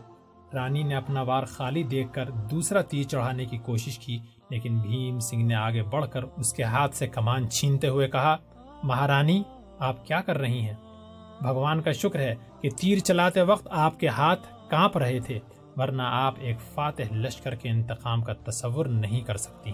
[0.56, 4.18] رانی نے اپنا وار خالی دیکھ کر دوسرا تیر چڑھانے کی کوشش کی،
[4.50, 8.36] لیکن بھیم سنگھ نے آگے بڑھ کر اس کے ہاتھ سے کمان چھینتے ہوئے کہا،
[8.84, 9.44] مہارانی،
[9.80, 10.74] آپ کیا کر رہی ہیں؟
[11.41, 15.39] بھگوان کا شکر ہے کہ تیر چلاتے وقت آپ کے ہاتھ کانپ رہے تھے،
[15.78, 19.72] ورنہ آپ ایک فاتح لشکر کے انتقام کا تصور نہیں کر سکتی۔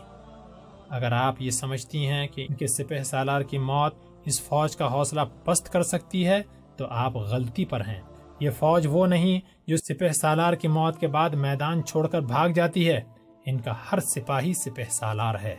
[0.89, 4.91] اگر آپ یہ سمجھتی ہیں کہ ان کے سپہ سالار کی موت اس فوج کا
[4.91, 6.41] حوصلہ پست کر سکتی ہے،
[6.77, 8.01] تو آپ غلطی پر ہیں۔
[8.39, 12.49] یہ فوج وہ نہیں جو سپہ سالار کی موت کے بعد میدان چھوڑ کر بھاگ
[12.49, 13.01] جاتی ہے۔
[13.45, 15.55] ان کا ہر سپاہی سپہ سالار ہے۔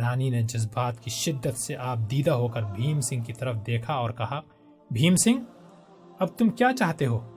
[0.00, 3.94] رانی نے جذبات کی شدت سے آپ دیدہ ہو کر بھیم سنگھ کی طرف دیکھا
[3.94, 4.40] اور کہا،
[4.90, 5.40] بھیم سنگھ،
[6.18, 7.36] اب تم کیا چاہتے ہو؟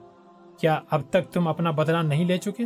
[0.60, 2.64] کیا اب تک تم اپنا بدلہ نہیں لے چکے؟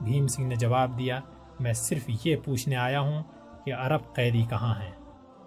[0.00, 1.20] بھیم سنگھ نے جواب دیا،
[1.60, 3.22] میں صرف یہ پوچھنے آیا ہوں
[3.64, 4.90] کہ عرب قیدی کہاں ہیں؟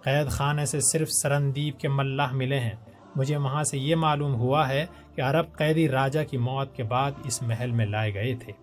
[0.01, 2.75] قید خانے سے صرف سرندیپ کے ملاح ملے ہیں۔
[3.15, 7.11] مجھے وہاں سے یہ معلوم ہوا ہے کہ عرب قیدی راجہ کی موت کے بعد
[7.23, 8.53] اس محل میں لائے گئے تھے۔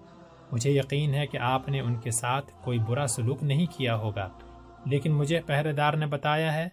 [0.53, 4.29] مجھے یقین ہے کہ آپ نے ان کے ساتھ کوئی برا سلوک نہیں کیا ہوگا۔
[4.87, 6.69] لیکن مجھے پہرے دار نے بتایا ہے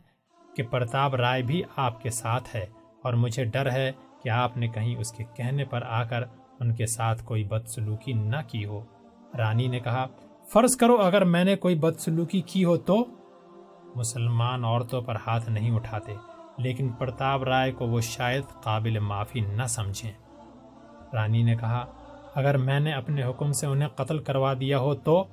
[0.55, 2.65] کہ پرتاب رائے بھی آپ کے ساتھ ہے
[3.03, 3.91] اور مجھے ڈر ہے
[4.23, 6.23] کہ آپ نے کہیں اس کے کہنے پر آ کر
[6.59, 8.83] ان کے ساتھ کوئی بدسلوکی نہ کی ہو۔
[9.37, 10.07] رانی نے کہا،
[10.53, 13.05] فرض کرو اگر میں نے کوئی بدسلوکی کی ہو تو؟
[13.95, 16.15] مسلمان عورتوں پر ہاتھ نہیں اٹھاتے۔
[16.59, 20.11] لیکن پرتاب رائے کو وہ شاید قابل معافی نہ سمجھیں۔
[21.13, 21.85] رانی نے کہا،
[22.35, 25.23] اگر میں نے اپنے حکم سے انہیں قتل کروا دیا ہو تو؟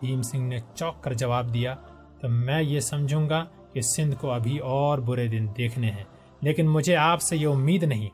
[0.00, 1.74] بھیم سنگھ نے چوک کر جواب دیا،
[2.20, 6.04] تو میں یہ سمجھوں گا کہ سندھ کو ابھی اور برے دن دیکھنے ہیں،
[6.42, 8.08] لیکن مجھے آپ سے یہ امید نہیں۔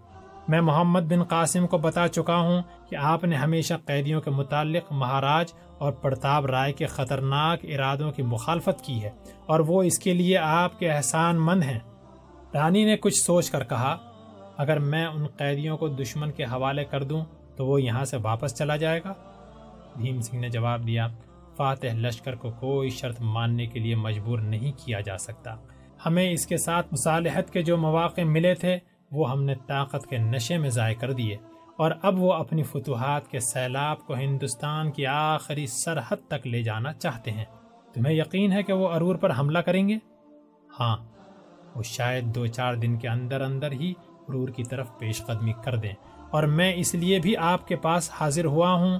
[0.48, 4.92] میں محمد بن قاسم کو بتا چکا ہوں کہ آپ نے ہمیشہ قیدیوں کے متعلق
[4.92, 9.10] مہاراج اور پرتاب رائے کے خطرناک ارادوں کی مخالفت کی ہے،
[9.46, 11.78] اور وہ اس کے لیے آپ کے احسان مند ہیں۔
[12.54, 13.96] رانی نے کچھ سوچ کر کہا،
[14.56, 17.24] اگر میں ان قیدیوں کو دشمن کے حوالے کر دوں
[17.56, 19.14] تو وہ یہاں سے واپس چلا جائے گا؟
[19.96, 21.08] بھیم سنگھ نے جواب دیا،
[21.56, 25.56] فاتح لشکر کو کوئی شرط ماننے کے لیے مجبور نہیں کیا جا سکتا۔
[26.06, 28.78] ہمیں اس کے ساتھ مصالحت کے جو مواقع ملے تھے،
[29.12, 31.36] وہ ہم نے طاقت کے نشے میں ضائع کر دیے۔
[31.76, 36.92] اور اب وہ اپنی فتوحات کے سیلاب کو ہندوستان کی آخری سرحد تک لے جانا
[36.92, 37.44] چاہتے ہیں۔
[37.94, 39.96] تمہیں یقین ہے کہ وہ ارور پر حملہ کریں گے؟
[40.80, 41.11] ہاں
[41.74, 43.94] وہ شاید دو چار دن کے اندر اندر ہی
[44.28, 45.92] ارور کی طرف پیش قدمی کر دیں۔
[46.30, 48.98] اور میں اس لیے بھی آپ کے پاس حاضر ہوا ہوں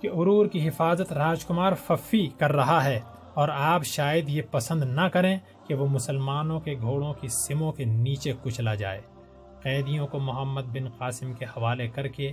[0.00, 3.00] کہ ارور کی حفاظت راجکمار ففی کر رہا ہے
[3.34, 7.84] اور آپ شاید یہ پسند نہ کریں کہ وہ مسلمانوں کے گھوڑوں کی سموں کے
[7.84, 9.00] نیچے کچلا جائے۔
[9.62, 12.32] قیدیوں کو محمد بن قاسم کے حوالے کر کے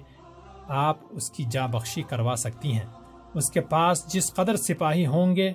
[0.68, 2.86] آپ اس کی جا بخشی کروا سکتی ہیں۔
[3.34, 5.54] اس کے پاس جس قدر سپاہی ہوں گے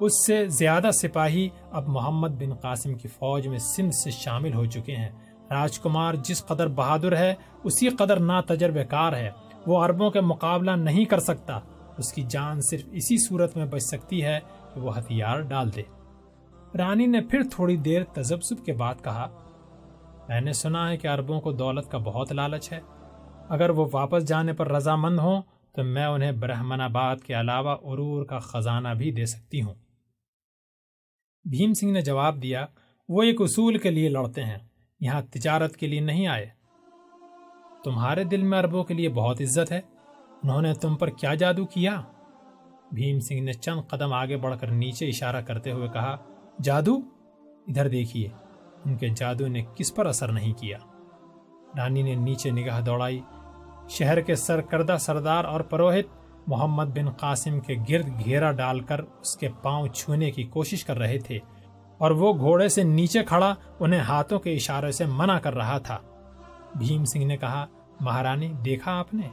[0.00, 4.64] اس سے زیادہ سپاہی اب محمد بن قاسم کی فوج میں سندھ سے شامل ہو
[4.64, 5.08] چکے ہیں۔
[5.50, 7.34] راجکمار جس قدر بہادر ہے،
[7.64, 9.30] اسی قدر نا تجربہ کار ہے۔
[9.66, 11.60] وہ عربوں کے مقابلہ نہیں کر سکتا۔
[11.98, 14.38] اس کی جان صرف اسی صورت میں بچ سکتی ہے
[14.74, 15.82] کہ وہ ہتھیار ڈال دے۔
[16.78, 19.28] رانی نے پھر تھوڑی دیر تجبسب کے بعد کہا،
[20.28, 22.80] میں نے سنا ہے کہ عربوں کو دولت کا بہت لالچ ہے۔
[23.48, 28.24] اگر وہ واپس جانے پر رضامند ہوں، تو میں انہیں برہمن آباد کے علاوہ عرور
[28.24, 29.74] کا خزانہ بھی دے سکتی ہوں۔
[31.44, 32.66] بھیم سنگھ نے جواب دیا،
[33.08, 34.58] وہ ایک اصول کے لیے لڑتے ہیں،
[35.00, 36.46] یہاں تجارت کے لیے نہیں آئے۔
[37.84, 39.80] تمہارے دل میں عربوں کے لیے بہت عزت ہے،
[40.42, 42.02] انہوں نے تم پر کیا جادو کیا؟
[42.92, 46.16] بھیم سنگھ نے چند قدم آگے بڑھ کر نیچے اشارہ کرتے ہوئے کہا،
[46.62, 46.96] جادو؟
[47.66, 48.28] ادھر دیکھیے،
[48.84, 50.78] ان کے جادو نے کس پر اثر نہیں کیا۔
[51.76, 53.20] رانی نے نیچے نگاہ دوڑائی،
[53.88, 59.36] شہر کے سرکردہ سردار اور پروہت محمد بن قاسم کے گرد گھیرا ڈال کر اس
[59.36, 61.38] کے پاؤں چھونے کی کوشش کر رہے تھے
[61.98, 65.98] اور وہ گھوڑے سے نیچے کھڑا انہیں ہاتھوں کے اشارے سے منع کر رہا تھا۔
[66.74, 67.66] بھیم سنگھ نے کہا،
[68.00, 69.28] مہارانی، دیکھا آپ نے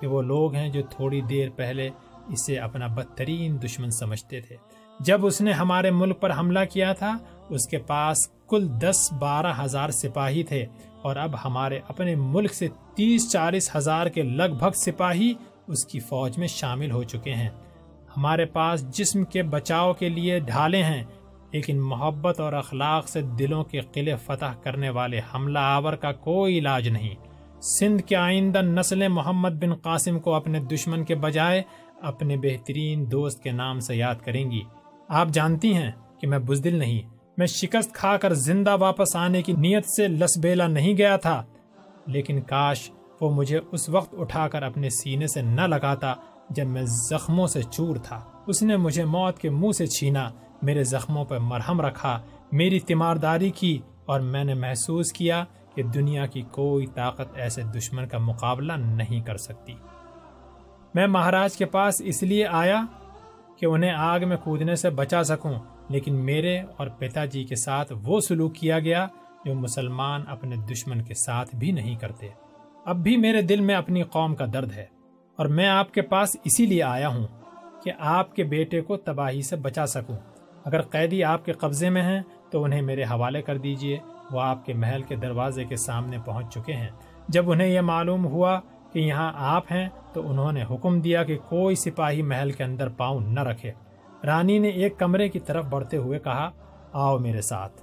[0.00, 1.88] کہ وہ لوگ ہیں جو تھوڑی دیر پہلے
[2.28, 4.56] اسے اپنا بدترین دشمن سمجھتے تھے۔
[5.00, 7.16] جب اس نے ہمارے ملک پر حملہ کیا تھا،
[7.48, 8.16] اس کے پاس
[8.48, 10.66] کل دس بارہ ہزار سپاہی تھے
[11.02, 15.34] اور اب ہمارے اپنے ملک سے تیس چالیس ہزار کے لگ بھگ سپاہی
[15.68, 17.48] اس کی فوج میں شامل ہو چکے ہیں۔
[18.16, 21.02] ہمارے پاس جسم کے بچاؤ کے لیے ڈھالے ہیں،
[21.52, 26.58] لیکن محبت اور اخلاق سے دلوں کے قلعے فتح کرنے والے حملہ آور کا کوئی
[26.58, 27.14] علاج نہیں۔
[27.62, 31.62] سندھ کے آئندہ نسل محمد بن قاسم کو اپنے دشمن کے بجائے
[32.02, 34.62] اپنے بہترین دوست کے نام سے یاد کریں گی۔
[35.08, 39.52] آپ جانتی ہیں کہ میں بزدل نہیں، میں شکست کھا کر زندہ واپس آنے کی
[39.52, 41.42] نیت سے لسبیلا نہیں گیا تھا،
[42.06, 46.14] لیکن کاش وہ مجھے اس وقت اٹھا کر اپنے سینے سے نہ لگاتا
[46.50, 50.30] جب میں زخموں سے چور تھا۔ اس نے مجھے موت کے منہ سے چھینا،
[50.62, 52.20] میرے زخموں پر مرہم رکھا،
[52.52, 58.08] میری تیمارداری کی اور میں نے محسوس کیا کہ دنیا کی کوئی طاقت ایسے دشمن
[58.08, 59.74] کا مقابلہ نہیں کر سکتی۔
[60.94, 62.82] میں مہاراج کے پاس اس لیے آیا
[63.56, 65.54] کہ انہیں آگ میں کودنے سے بچا سکوں،
[65.88, 69.06] لیکن میرے اور پتا جی کے ساتھ وہ سلوک کیا گیا
[69.44, 72.28] جو مسلمان اپنے دشمن کے ساتھ بھی نہیں کرتے۔
[72.88, 74.84] اب بھی میرے دل میں اپنی قوم کا درد ہے
[75.36, 77.26] اور میں آپ کے پاس اسی لیے آیا ہوں
[77.84, 80.16] کہ آپ کے بیٹے کو تباہی سے بچا سکوں۔
[80.64, 82.20] اگر قیدی آپ کے قبضے میں ہیں
[82.50, 83.98] تو انہیں میرے حوالے کر دیجیے،
[84.30, 86.88] وہ آپ کے محل کے دروازے کے سامنے پہنچ چکے ہیں۔
[87.28, 88.60] جب انہیں یہ معلوم ہوا
[88.92, 92.88] کہ یہاں آپ ہیں تو انہوں نے حکم دیا کہ کوئی سپاہی محل کے اندر
[92.88, 93.72] پاؤں نہ رکھے۔
[94.24, 96.50] رانی نے ایک کمرے کی طرف بڑھتے ہوئے کہا،
[96.92, 97.82] آؤ میرے ساتھ۔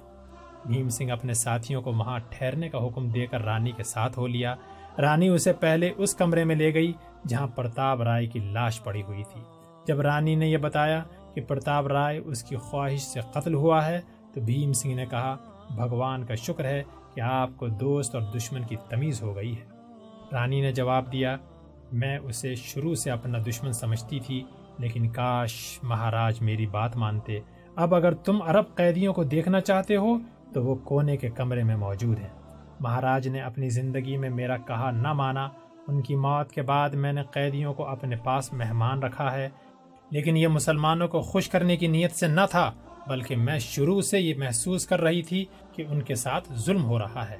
[0.66, 4.26] بھیم سنگھ اپنے ساتھیوں کو وہاں ٹھہرنے کا حکم دے کر رانی کے ساتھ ہو
[4.26, 4.54] لیا۔
[5.02, 6.92] رانی اسے پہلے اس کمرے میں لے گئی
[7.28, 9.40] جہاں پرتاپ رائے کی لاش پڑی ہوئی تھی۔
[9.86, 11.02] جب رانی نے یہ بتایا
[11.34, 14.00] کہ پرتاپ رائے اس کی خواہش سے قتل ہوا ہے،
[14.34, 15.36] تو بھیم سنگھ نے کہا،
[15.70, 16.82] بھگوان کا شکر ہے
[17.14, 19.64] کہ آپ کو دوست اور دشمن کی تمیز ہو گئی ہے۔
[20.32, 21.36] رانی نے جواب دیا،
[21.92, 24.44] میں اسے شروع سے اپنا دشمن سمجھتی تھی،
[24.78, 27.40] لیکن کاش مہاراج میری بات مانتے۔
[27.76, 30.18] اب اگر تم عرب قیدیوں کو دیکھنا چاہتے ہو،
[30.52, 32.45] تو وہ کونے کے کمرے میں موجود ہیں۔
[32.80, 35.48] مہاراج نے اپنی زندگی میں میرا کہا نہ مانا۔
[35.88, 39.48] ان کی موت کے بعد میں نے قیدیوں کو اپنے پاس مہمان رکھا ہے۔
[40.10, 42.72] لیکن یہ مسلمانوں کو خوش کرنے کی نیت سے نہ تھا،
[43.06, 46.98] بلکہ میں شروع سے یہ محسوس کر رہی تھی کہ ان کے ساتھ ظلم ہو
[46.98, 47.36] رہا ہے۔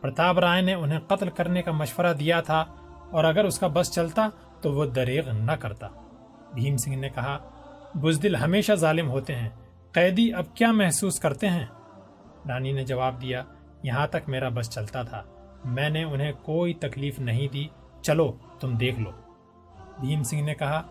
[0.00, 2.64] پرتاپ رائے نے انہیں قتل کرنے کا مشورہ دیا تھا،
[3.10, 4.28] اور اگر اس کا بس چلتا
[4.60, 5.88] تو وہ دریغ نہ کرتا۔
[6.54, 7.38] بھیم سنگھ نے کہا،
[7.94, 9.48] بزدل ہمیشہ ظالم ہوتے ہیں،
[9.92, 11.66] قیدی اب کیا محسوس کرتے ہیں؟
[12.48, 13.42] رانی نے جواب دیا
[13.82, 15.22] یہاں تک میرا بس چلتا تھا۔
[15.64, 17.66] میں نے انہیں کوئی تکلیف نہیں دی۔
[18.02, 19.10] چلو، تم دیکھ لو۔
[20.00, 20.82] بھیم سنگھ نے کہا،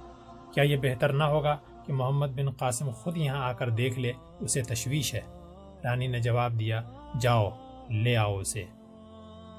[0.54, 4.12] کیا یہ بہتر نہ ہوگا کہ محمد بن قاسم خود یہاں آ کر دیکھ لے؟
[4.39, 5.21] اسے تشویش ہے۔
[5.84, 6.82] رانی نے جواب دیا،
[7.21, 7.49] جاؤ،
[7.89, 8.65] لے آؤ اسے۔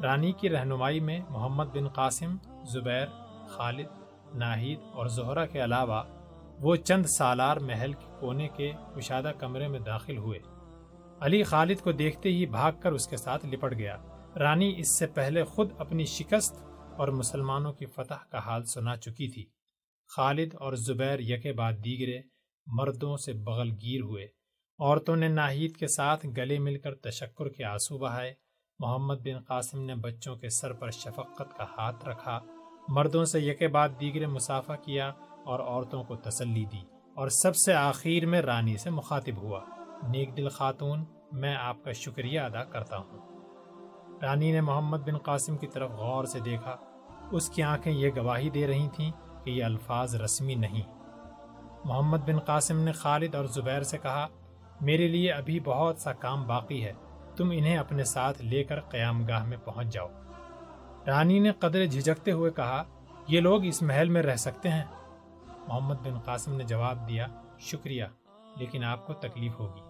[0.03, 3.07] رانی کی رہنمائی میں محمد بن قاسم، زبیر،
[3.49, 3.87] خالد،
[4.35, 6.03] ناہید اور زہرہ کے علاوہ
[6.61, 10.39] وہ چند سالار محل کے کونے کے کشادہ کمرے میں داخل ہوئے۔
[11.21, 13.97] علی خالد کو دیکھتے ہی بھاگ کر اس کے ساتھ لپٹ گیا۔
[14.37, 16.63] رانی اس سے پہلے خود اپنی شکست
[16.99, 19.47] اور مسلمانوں کی فتح کا حال سنا چکی تھی۔
[20.17, 22.21] خالد اور زبیر یکے بعد دیگرے
[22.67, 24.25] مردوں سے بغل گیر ہوئے۔
[24.79, 28.35] عورتوں نے ناہید کے ساتھ گلے مل کر تشکر کے آنسو بہائے۔
[28.79, 32.41] محمد بن قاسم نے بچوں کے سر پر شفقت کا ہاتھ رکھا۔
[32.89, 35.09] مردوں سے یکے بعد دیگرے مسافہ کیا
[35.47, 36.83] اور عورتوں کو تسلی دی
[37.17, 39.65] اور سب سے آخر میں رانی سے مخاطب ہوا۔
[40.09, 43.19] نیک دل خاتون، میں آپ کا شکریہ ادا کرتا ہوں۔
[44.23, 46.77] رانی نے محمد بن قاسم کی طرف غور سے دیکھا۔
[47.33, 49.11] اس کی آنکھیں یہ گواہی دے رہی تھیں
[49.45, 50.83] کہ یہ الفاظ رسمی نہیں۔
[51.85, 54.27] محمد بن قاسم نے خالد اور زبیر سے کہا،
[54.81, 56.93] میرے لیے ابھی بہت سا کام باقی ہے۔
[57.37, 60.09] تم انہیں اپنے ساتھ لے کر قیام گاہ میں پہنچ جاؤ۔
[61.07, 62.83] رانی نے قدر جھجکتے ہوئے کہا،
[63.29, 64.85] یہ لوگ اس محل میں رہ سکتے ہیں۔
[65.69, 67.27] محمد بن قاسم نے جواب دیا،
[67.59, 68.05] شکریہ،
[68.57, 69.90] لیکن آپ کو تکلیف ہوگی۔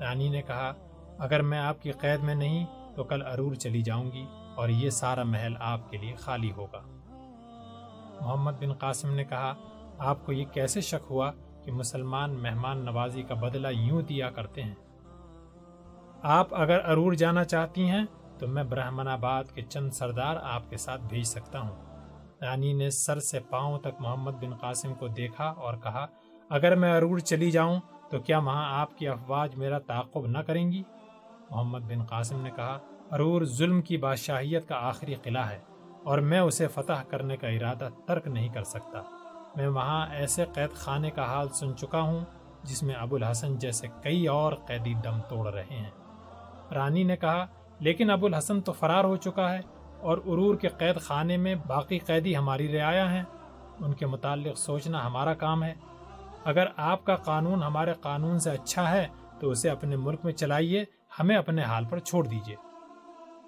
[0.00, 0.72] رانی نے کہا،
[1.18, 4.90] اگر میں آپ کی قید میں نہیں تو کل ارور چلی جاؤں گی اور یہ
[4.90, 6.80] سارا محل آپ کے لیے خالی ہوگا.
[8.20, 9.54] محمد بن قاسم نے کہا،
[9.98, 11.30] آپ کو یہ کیسے شک ہوا
[11.64, 14.74] کہ مسلمان مہمان نوازی کا بدلہ یوں دیا کرتے ہیں؟
[16.22, 18.04] آپ اگر ارور جانا چاہتی ہیں
[18.38, 21.84] تو میں برہمن آباد کے چند سردار آپ کے ساتھ بھیج سکتا ہوں
[22.42, 26.06] رانی نے سر سے پاؤں تک محمد بن قاسم کو دیکھا اور کہا،
[26.50, 30.72] اگر میں ارور چلی جاؤں تو کیا وہاں آپ کی افواج میرا تعاقب نہ کریں
[30.72, 30.82] گی؟
[31.50, 32.78] محمد بن قاسم نے کہا،
[33.12, 35.58] ارور ظلم کی بادشاہیت کا آخری قلعہ ہے
[36.04, 39.02] اور میں اسے فتح کرنے کا ارادہ ترک نہیں کر سکتا۔
[39.56, 42.20] میں وہاں ایسے قید خانے کا حال سن چکا ہوں
[42.62, 45.90] جس میں ابو الحسن جیسے کئی اور قیدی دم توڑ رہے ہیں۔
[46.74, 47.46] رانی نے کہا،
[47.78, 49.60] لیکن ابو الحسن تو فرار ہو چکا ہے
[50.00, 53.24] اور عرور کے قید خانے میں باقی قیدی ہماری رعایا ہیں۔
[53.80, 55.74] ان کے متعلق سوچنا ہمارا کام ہے۔
[56.46, 59.06] اگر آپ کا قانون ہمارے قانون سے اچھا ہے،
[59.40, 60.84] تو اسے اپنے ملک میں چلائیے،
[61.20, 62.56] ہمیں اپنے حال پر چھوڑ دیجیے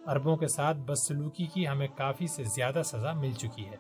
[0.07, 3.77] عربوں کے ساتھ بدسلوکی کی ہمیں کافی سے زیادہ سزا مل چکی ہے۔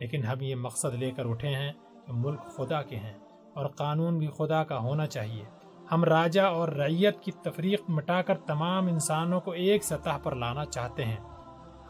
[0.00, 1.72] لیکن ہم یہ مقصد لے کر اٹھے ہیں
[2.06, 3.12] کہ ملک خدا کے ہیں
[3.54, 5.44] اور قانون بھی خدا کا ہونا چاہیے۔
[5.92, 10.64] ہم راجہ اور ریت کی تفریق مٹا کر تمام انسانوں کو ایک سطح پر لانا
[10.64, 11.16] چاہتے ہیں۔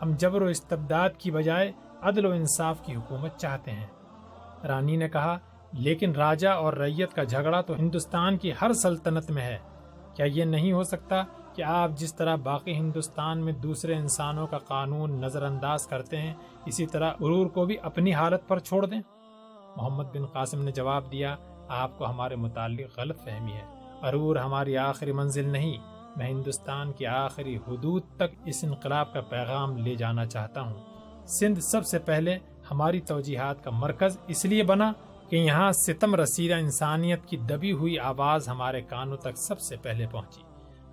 [0.02, 3.86] ہم جبر و استبداد کی بجائے عدل و انصاف کی حکومت چاہتے ہیں۔
[4.66, 5.38] رانی نے کہا
[5.72, 9.58] لیکن راجہ اور ریت کا جھگڑا تو ہندوستان کی ہر سلطنت میں ہے۔
[10.14, 11.22] کیا یہ نہیں ہو سکتا
[11.54, 16.34] کہ آپ جس طرح باقی ہندوستان میں دوسرے انسانوں کا قانون نظر انداز کرتے ہیں،
[16.66, 19.00] اسی طرح عرور کو بھی اپنی حالت پر چھوڑ دیں؟
[19.76, 21.36] محمد بن قاسم نے جواب دیا،
[21.68, 23.64] آپ کو ہمارے متعلق غلط فہمی ہے۔
[24.02, 25.78] عرور ہماری آخری منزل نہیں،
[26.16, 30.74] میں ہندوستان کی آخری حدود تک اس انقلاب کا پیغام لے جانا چاہتا ہوں۔
[31.26, 32.38] سندھ سب سے پہلے
[32.70, 34.92] ہماری توجیحات کا مرکز اس لیے بنا
[35.30, 40.06] کہ یہاں ستم رسیدہ انسانیت کی دبی ہوئی آواز ہمارے کانوں تک سب سے پہلے
[40.06, 40.42] پہنچی۔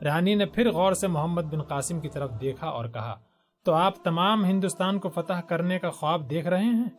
[0.05, 3.15] رانی نے پھر غور سے محمد بن قاسم کی طرف دیکھا اور کہا،
[3.65, 6.89] تو آپ تمام ہندوستان کو فتح کرنے کا خواب دیکھ رہے ہیں؟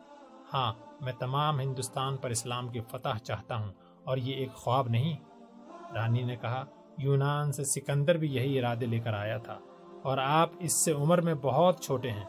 [0.53, 3.71] ہاں میں تمام ہندوستان پر اسلام کی فتح چاہتا ہوں
[4.03, 5.15] اور یہ ایک خواب نہیں۔
[5.95, 6.63] رانی نے کہا،
[6.97, 9.57] یونان سے سکندر بھی یہی ارادے لے کر آیا تھا
[10.03, 12.25] اور آپ اس سے عمر میں بہت چھوٹے ہیں،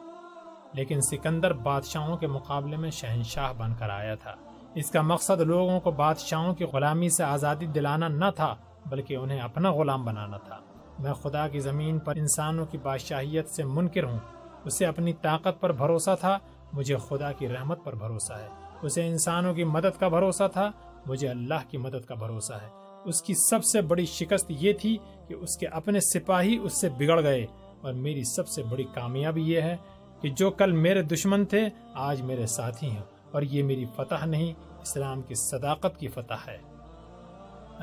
[0.72, 4.34] لیکن سکندر بادشاہوں کے مقابلے میں شہنشاہ بن کر آیا تھا۔
[4.74, 8.56] اس کا مقصد لوگوں کو بادشاہوں کی غلامی سے آزادی دلانا نہ تھا،
[8.86, 10.58] بلکہ انہیں اپنا غلام بنانا تھا۔
[10.98, 14.18] میں خدا کی زمین پر انسانوں کی بادشاہیت سے منکر ہوں۔
[14.64, 16.38] اسے اپنی طاقت پر بھروسہ تھا،
[16.72, 18.48] مجھے خدا کی رحمت پر بھروسہ ہے۔
[18.82, 20.70] اسے انسانوں کی مدد کا بھروسہ تھا،
[21.06, 22.68] مجھے اللہ کی مدد کا بھروسہ ہے۔
[23.04, 24.96] اس کی سب سے بڑی شکست یہ تھی
[25.28, 27.46] کہ اس کے اپنے سپاہی اس سے بگڑ گئے۔
[27.80, 29.76] اور میری سب سے بڑی کامیابی یہ ہے
[30.20, 34.52] کہ جو کل میرے دشمن تھے، آج میرے ساتھی ہیں۔ اور یہ میری فتح نہیں،
[34.80, 36.58] اسلام کی صداقت کی فتح ہے۔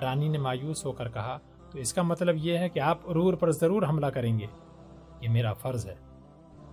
[0.01, 1.39] رانی نے مایوس ہو کر کہا،
[1.71, 4.45] تو اس کا مطلب یہ ہے کہ آپ عرور پر ضرور حملہ کریں گے۔
[5.21, 5.95] یہ میرا فرض ہے۔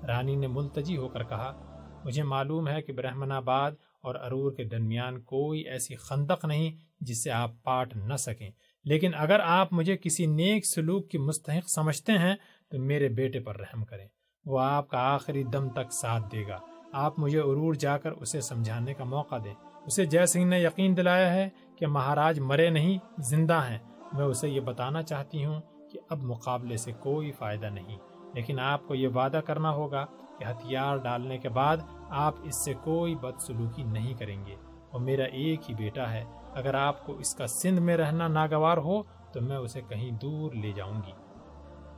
[0.06, 1.60] رانی نے ملتجی ہو کر کہا،
[2.04, 3.72] مجھے معلوم ہے کہ برہمن آباد
[4.02, 8.50] اور ارور کے درمیان کوئی ایسی خندق نہیں جس سے آپ پاٹ نہ سکیں۔
[8.84, 12.36] لیکن اگر آپ مجھے کسی نیک سلوک کی مستحق سمجھتے ہیں،
[12.70, 14.08] تو میرے بیٹے پر رحم کریں۔
[14.44, 18.40] وہ آپ کا آخری دم تک ساتھ دے گا۔ آپ مجھے عرور جا کر اسے
[18.40, 19.54] سمجھانے کا موقع دیں۔
[19.86, 23.78] اسے جے سنگھ نے یقین دلایا ہے کہ مہاراج مرے نہیں، زندہ ہیں،
[24.12, 25.60] میں اسے یہ بتانا چاہتی ہوں
[25.92, 27.98] کہ اب مقابلے سے کوئی فائدہ نہیں۔
[28.34, 30.04] لیکن آپ کو یہ وعدہ کرنا ہوگا
[30.38, 31.76] کہ ہتھیار ڈالنے کے بعد
[32.10, 34.56] آپ اس سے کوئی بدسلوکی نہیں کریں گے۔
[34.90, 36.24] اور میرا ایک ہی بیٹا ہے۔
[36.54, 40.52] اگر آپ کو اس کا سندھ میں رہنا ناگوار ہو تو میں اسے کہیں دور
[40.52, 41.12] لے جاؤں گی۔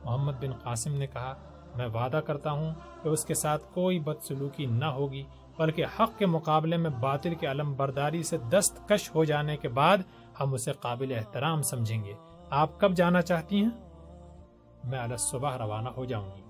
[0.03, 1.33] محمد بن قاسم نے کہا
[1.77, 2.73] میں وعدہ کرتا ہوں
[3.03, 5.23] کہ اس کے ساتھ کوئی بدسلوکی نہ ہوگی،
[5.57, 9.97] بلکہ حق کے مقابلے میں باطل کے علم برداری سے دستکش ہو جانے کے بعد
[10.39, 12.13] ہم اسے قابل احترام سمجھیں گے۔
[12.49, 13.69] آپ کب جانا چاہتی ہیں؟
[14.83, 16.41] میں علیہ صبح روانہ ہو جاؤں گی۔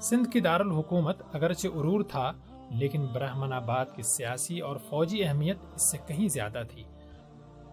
[0.00, 2.32] سندھ کی دارالحکومت اگرچہ عرور تھا،
[2.70, 6.84] لیکن برہمن آباد کی سیاسی اور فوجی اہمیت اس سے کہیں زیادہ تھی۔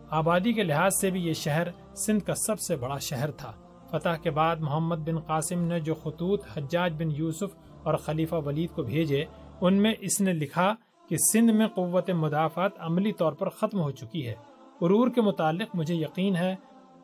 [0.09, 3.51] آبادی کے لحاظ سے بھی یہ شہر سندھ کا سب سے بڑا شہر تھا۔
[3.93, 8.69] فتح کے بعد محمد بن قاسم نے جو خطوط حجاج بن یوسف اور خلیفہ ولید
[8.75, 9.25] کو بھیجے،
[9.61, 10.75] ان میں اس نے لکھا
[11.09, 14.35] کہ سندھ میں قوت مدافعت عملی طور پر ختم ہو چکی ہے۔
[14.81, 16.55] عرور کے متعلق مجھے یقین ہے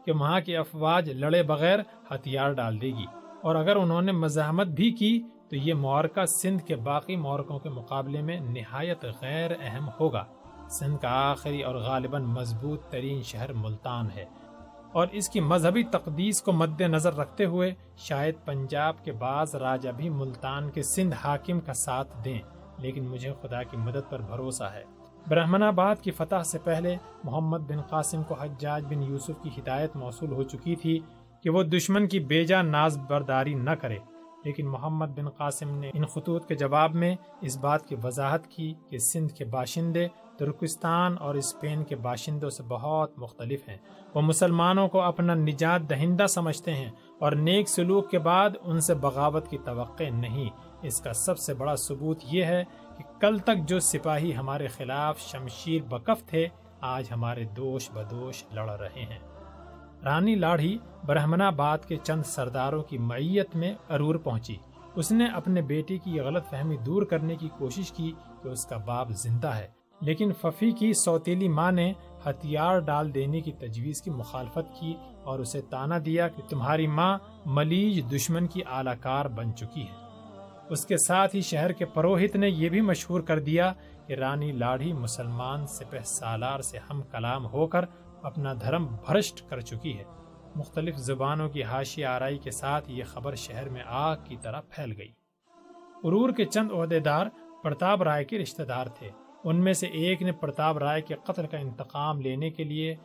[0.06, 1.80] کہ وہاں کی افواج لڑے بغیر
[2.12, 3.06] ہتھیار ڈال دے گی۔
[3.42, 7.70] اور اگر انہوں نے مزاحمت بھی کی، تو یہ معرکہ سندھ کے باقی معرکوں کے
[7.70, 10.26] مقابلے میں نہایت غیر اہم ہوگا۔
[10.70, 14.26] سندھ کا آخری اور غالباً مضبوط ترین شہر ملتان ہے۔
[14.92, 19.90] اور اس کی مذہبی تقدیس کو مد نظر رکھتے ہوئے شاید پنجاب کے بعض راجہ
[19.90, 22.40] بھی ملتان کے سندھ حاکم کا ساتھ دیں،
[22.78, 24.84] لیکن مجھے خدا کی مدد پر بھروسہ ہے۔
[25.28, 29.96] برہمن آباد کی فتح سے پہلے محمد بن قاسم کو حجاج بن یوسف کی ہدایت
[29.96, 31.00] موصول ہو چکی تھی
[31.44, 33.98] کہ وہ دشمن کی بیجا ناز برداری نہ کرے۔
[34.46, 38.74] لیکن محمد بن قاسم نے ان خطوط کے جواب میں اس بات کی وضاحت کی
[38.90, 40.08] کہ سندھ کے باشندے
[40.40, 43.78] ترکستان اور اسپین کے باشندوں سے بہت مختلف ہیں۔
[44.14, 48.94] وہ مسلمانوں کو اپنا نجات دہندہ سمجھتے ہیں اور نیک سلوک کے بعد ان سے
[48.94, 50.50] بغاوت کی توقع نہیں۔
[50.82, 52.64] اس کا سب سے بڑا ثبوت یہ ہے
[52.98, 56.48] کہ کل تک جو سپاہی ہمارے خلاف شمشیر بکف تھے،
[56.82, 59.20] آج ہمارے دوش بدوش لڑ رہے ہیں۔
[60.04, 64.56] رانی لاڑھی برہمن آباد کے چند سرداروں کی معیت میں ارور پہنچی۔
[64.96, 68.12] اس نے اپنے بیٹے کی غلط فہمی دور کرنے کی کوشش کی
[68.44, 71.94] کہ اس کا باپ زندہ ہے۔ لیکن ففی کی سوتیلی ماں نے
[72.26, 74.94] ہتھیار ڈال دینے کی تجویز کی مخالفت کی
[75.24, 80.10] اور اسے تانا دیا کہ تمہاری ماں ملیج دشمن کی اعلی کار بن چکی ہے۔
[80.70, 83.74] اس کے ساتھ ہی شہر کے پروہت نے یہ بھی مشہور کر دیا
[84.08, 87.86] کہ رانی لاڑھی مسلمان سپہ سالار سے ہم کلام ہو کر
[88.22, 90.04] اپنا دھرم بھرشٹ کر چکی ہے۔
[90.56, 94.94] مختلف زبانوں کی حاشی آرائی کے ساتھ یہ خبر شہر میں آگ کی طرح پھیل
[94.98, 95.12] گئی۔
[96.04, 97.28] عرور کے چند عہدے دار
[97.64, 99.10] پرتاب رائے کے رشتہ دار تھے۔
[99.44, 102.96] ان میں سے ایک نے پرتاب رائے کے قتل کا انتقام لینے کے لیے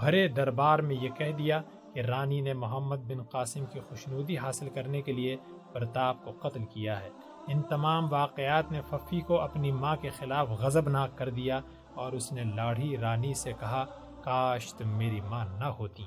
[0.00, 1.62] بھرے دربار میں یہ کہہ دیا
[1.94, 5.36] کہ رانی نے محمد بن قاسم کی خوشنودی حاصل کرنے کے لیے
[5.72, 7.08] پرتاپ کو قتل کیا ہے۔
[7.48, 11.60] ان تمام واقعات نے ففی کو اپنی ماں کے خلاف غضبناک کر دیا
[11.94, 13.84] اور اس نے لاڑھی رانی سے کہا
[14.24, 16.04] کاش تم میری ماں نہ ہوتی۔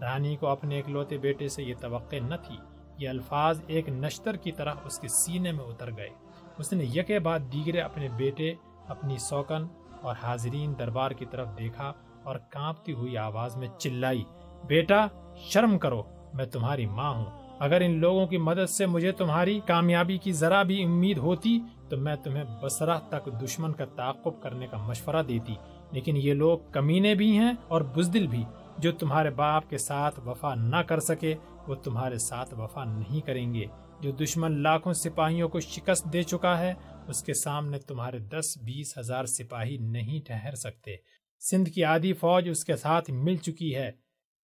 [0.00, 2.56] رانی کو اپنے اکلوتے بیٹے سے یہ توقع نہ تھی۔
[2.98, 6.08] یہ الفاظ ایک نشتر کی طرح اس کے سینے میں اتر گئے۔
[6.58, 8.54] اس نے یکے بعد دیگرے اپنے بیٹے
[8.88, 9.66] اپنی سوکن
[10.02, 14.24] اور حاضرین دربار کی طرف دیکھا اور کانپتی ہوئی آواز میں چلائی،
[14.66, 15.06] بیٹا،
[15.36, 16.02] شرم کرو،
[16.34, 17.24] میں تمہاری ماں ہوں۔
[17.58, 21.96] اگر ان لوگوں کی مدد سے مجھے تمہاری کامیابی کی ذرا بھی امید ہوتی، تو
[21.96, 25.54] میں تمہیں بسرا تک دشمن کا تعقب کرنے کا مشورہ دیتی۔
[25.90, 28.44] لیکن یہ لوگ کمینے بھی ہیں اور بزدل بھی۔
[28.78, 31.34] جو تمہارے باپ کے ساتھ وفا نہ کر سکے،
[31.66, 33.64] وہ تمہارے ساتھ وفا نہیں کریں گے۔
[34.00, 36.74] جو دشمن لاکھوں سپاہیوں کو شکست دے چکا ہے
[37.08, 40.96] اس کے سامنے تمہارے دس بیس ہزار سپاہی نہیں ٹھہر سکتے۔
[41.50, 43.92] سندھ کی آدھی فوج اس کے ساتھ مل چکی ہے۔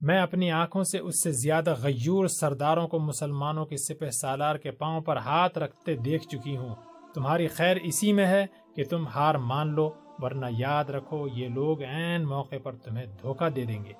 [0.01, 4.71] میں اپنی آنکھوں سے اس سے زیادہ غیور سرداروں کو مسلمانوں کی سپہ سالار کے
[4.71, 6.75] پاؤں پر ہاتھ رکھتے دیکھ چکی ہوں۔
[7.15, 8.47] تمہاری خیر اسی میں ہے
[8.77, 13.49] کہ تم ہار مان لو، ورنہ یاد رکھو یہ لوگ عین موقع پر تمہیں دھوکہ
[13.49, 13.93] دے دیں گے۔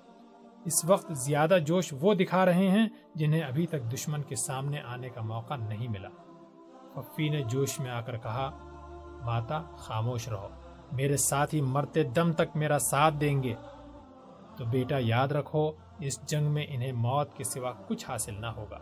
[0.65, 5.09] اس وقت زیادہ جوش وہ دکھا رہے ہیں جنہیں ابھی تک دشمن کے سامنے آنے
[5.09, 6.09] کا موقع نہیں ملا۔
[6.97, 8.51] ففی نے جوش میں آ کر کہا،
[9.23, 10.49] ماتا، خاموش رہو۔
[10.93, 13.55] میرے ساتھ ہی مرتے دم تک میرا ساتھ دیں گے۔
[14.57, 18.79] تو بیٹا، یاد رکھو، اس جنگ میں انہیں موت کے سوا کچھ حاصل نہ ہوگا۔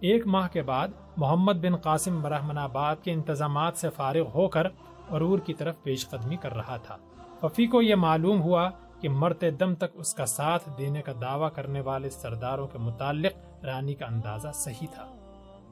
[0.00, 4.66] ایک ماہ کے بعد، محمد بن قاسم برہمن آباد کے انتظامات سے فارغ ہو کر
[5.10, 6.96] عرور کی طرف پیش قدمی کر رہا تھا۔
[7.40, 8.70] ففی کو یہ معلوم ہوا
[9.00, 13.64] کہ مرتے دم تک اس کا ساتھ دینے کا دعویٰ کرنے والے سرداروں کے متعلق
[13.64, 15.16] رانی کا اندازہ صحیح تھا۔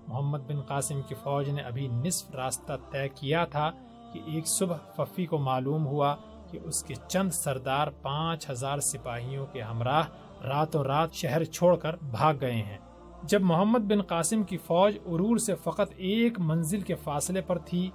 [0.08, 3.70] محمد بن قاسم کی فوج نے ابھی نصف راستہ طے کیا تھا
[4.12, 6.16] کہ ایک صبح ففی کو معلوم ہوا
[6.50, 10.02] کہ اس کے چند سردار پانچ ہزار سپاہیوں کے ہمراہ
[10.44, 12.78] راتوں رات شہر چھوڑ کر بھاگ گئے ہیں۔
[13.22, 17.90] جب محمد بن قاسم کی فوج عرور سے فقط ایک منزل کے فاصلے پر تھی،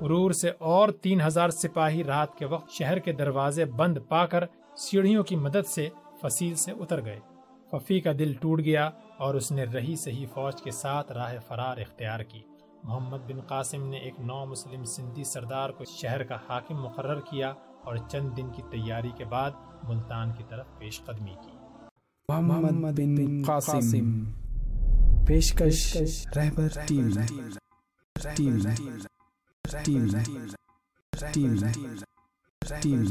[0.00, 4.44] عرور سے اور تین ہزار سپاہی رات کے وقت شہر کے دروازے بند پا کر
[4.76, 5.88] سیڑھیوں کی مدد سے
[6.22, 7.20] فصیل سے اتر گئے۔
[7.70, 11.76] ففی کا دل ٹوٹ گیا۔ اور اس نے رہی صحیح فوج کے ساتھ راہ فرار
[11.76, 12.40] اختیار کی۔
[12.84, 17.52] محمد بن قاسم نے ایک نو مسلم سندھی سردار کو شہر کا حاکم مقرر کیا
[17.84, 19.50] اور چند دن کی تیاری کے بعد
[19.82, 21.50] ملتان کی طرف پیش قدمی کی۔
[22.28, 24.24] محمد بن قاسم۔
[25.26, 25.96] پیشکش
[26.36, 27.10] رہبر team.
[28.34, 28.58] Team.
[29.84, 30.08] Team.
[31.32, 31.56] Team.
[32.82, 33.04] Team.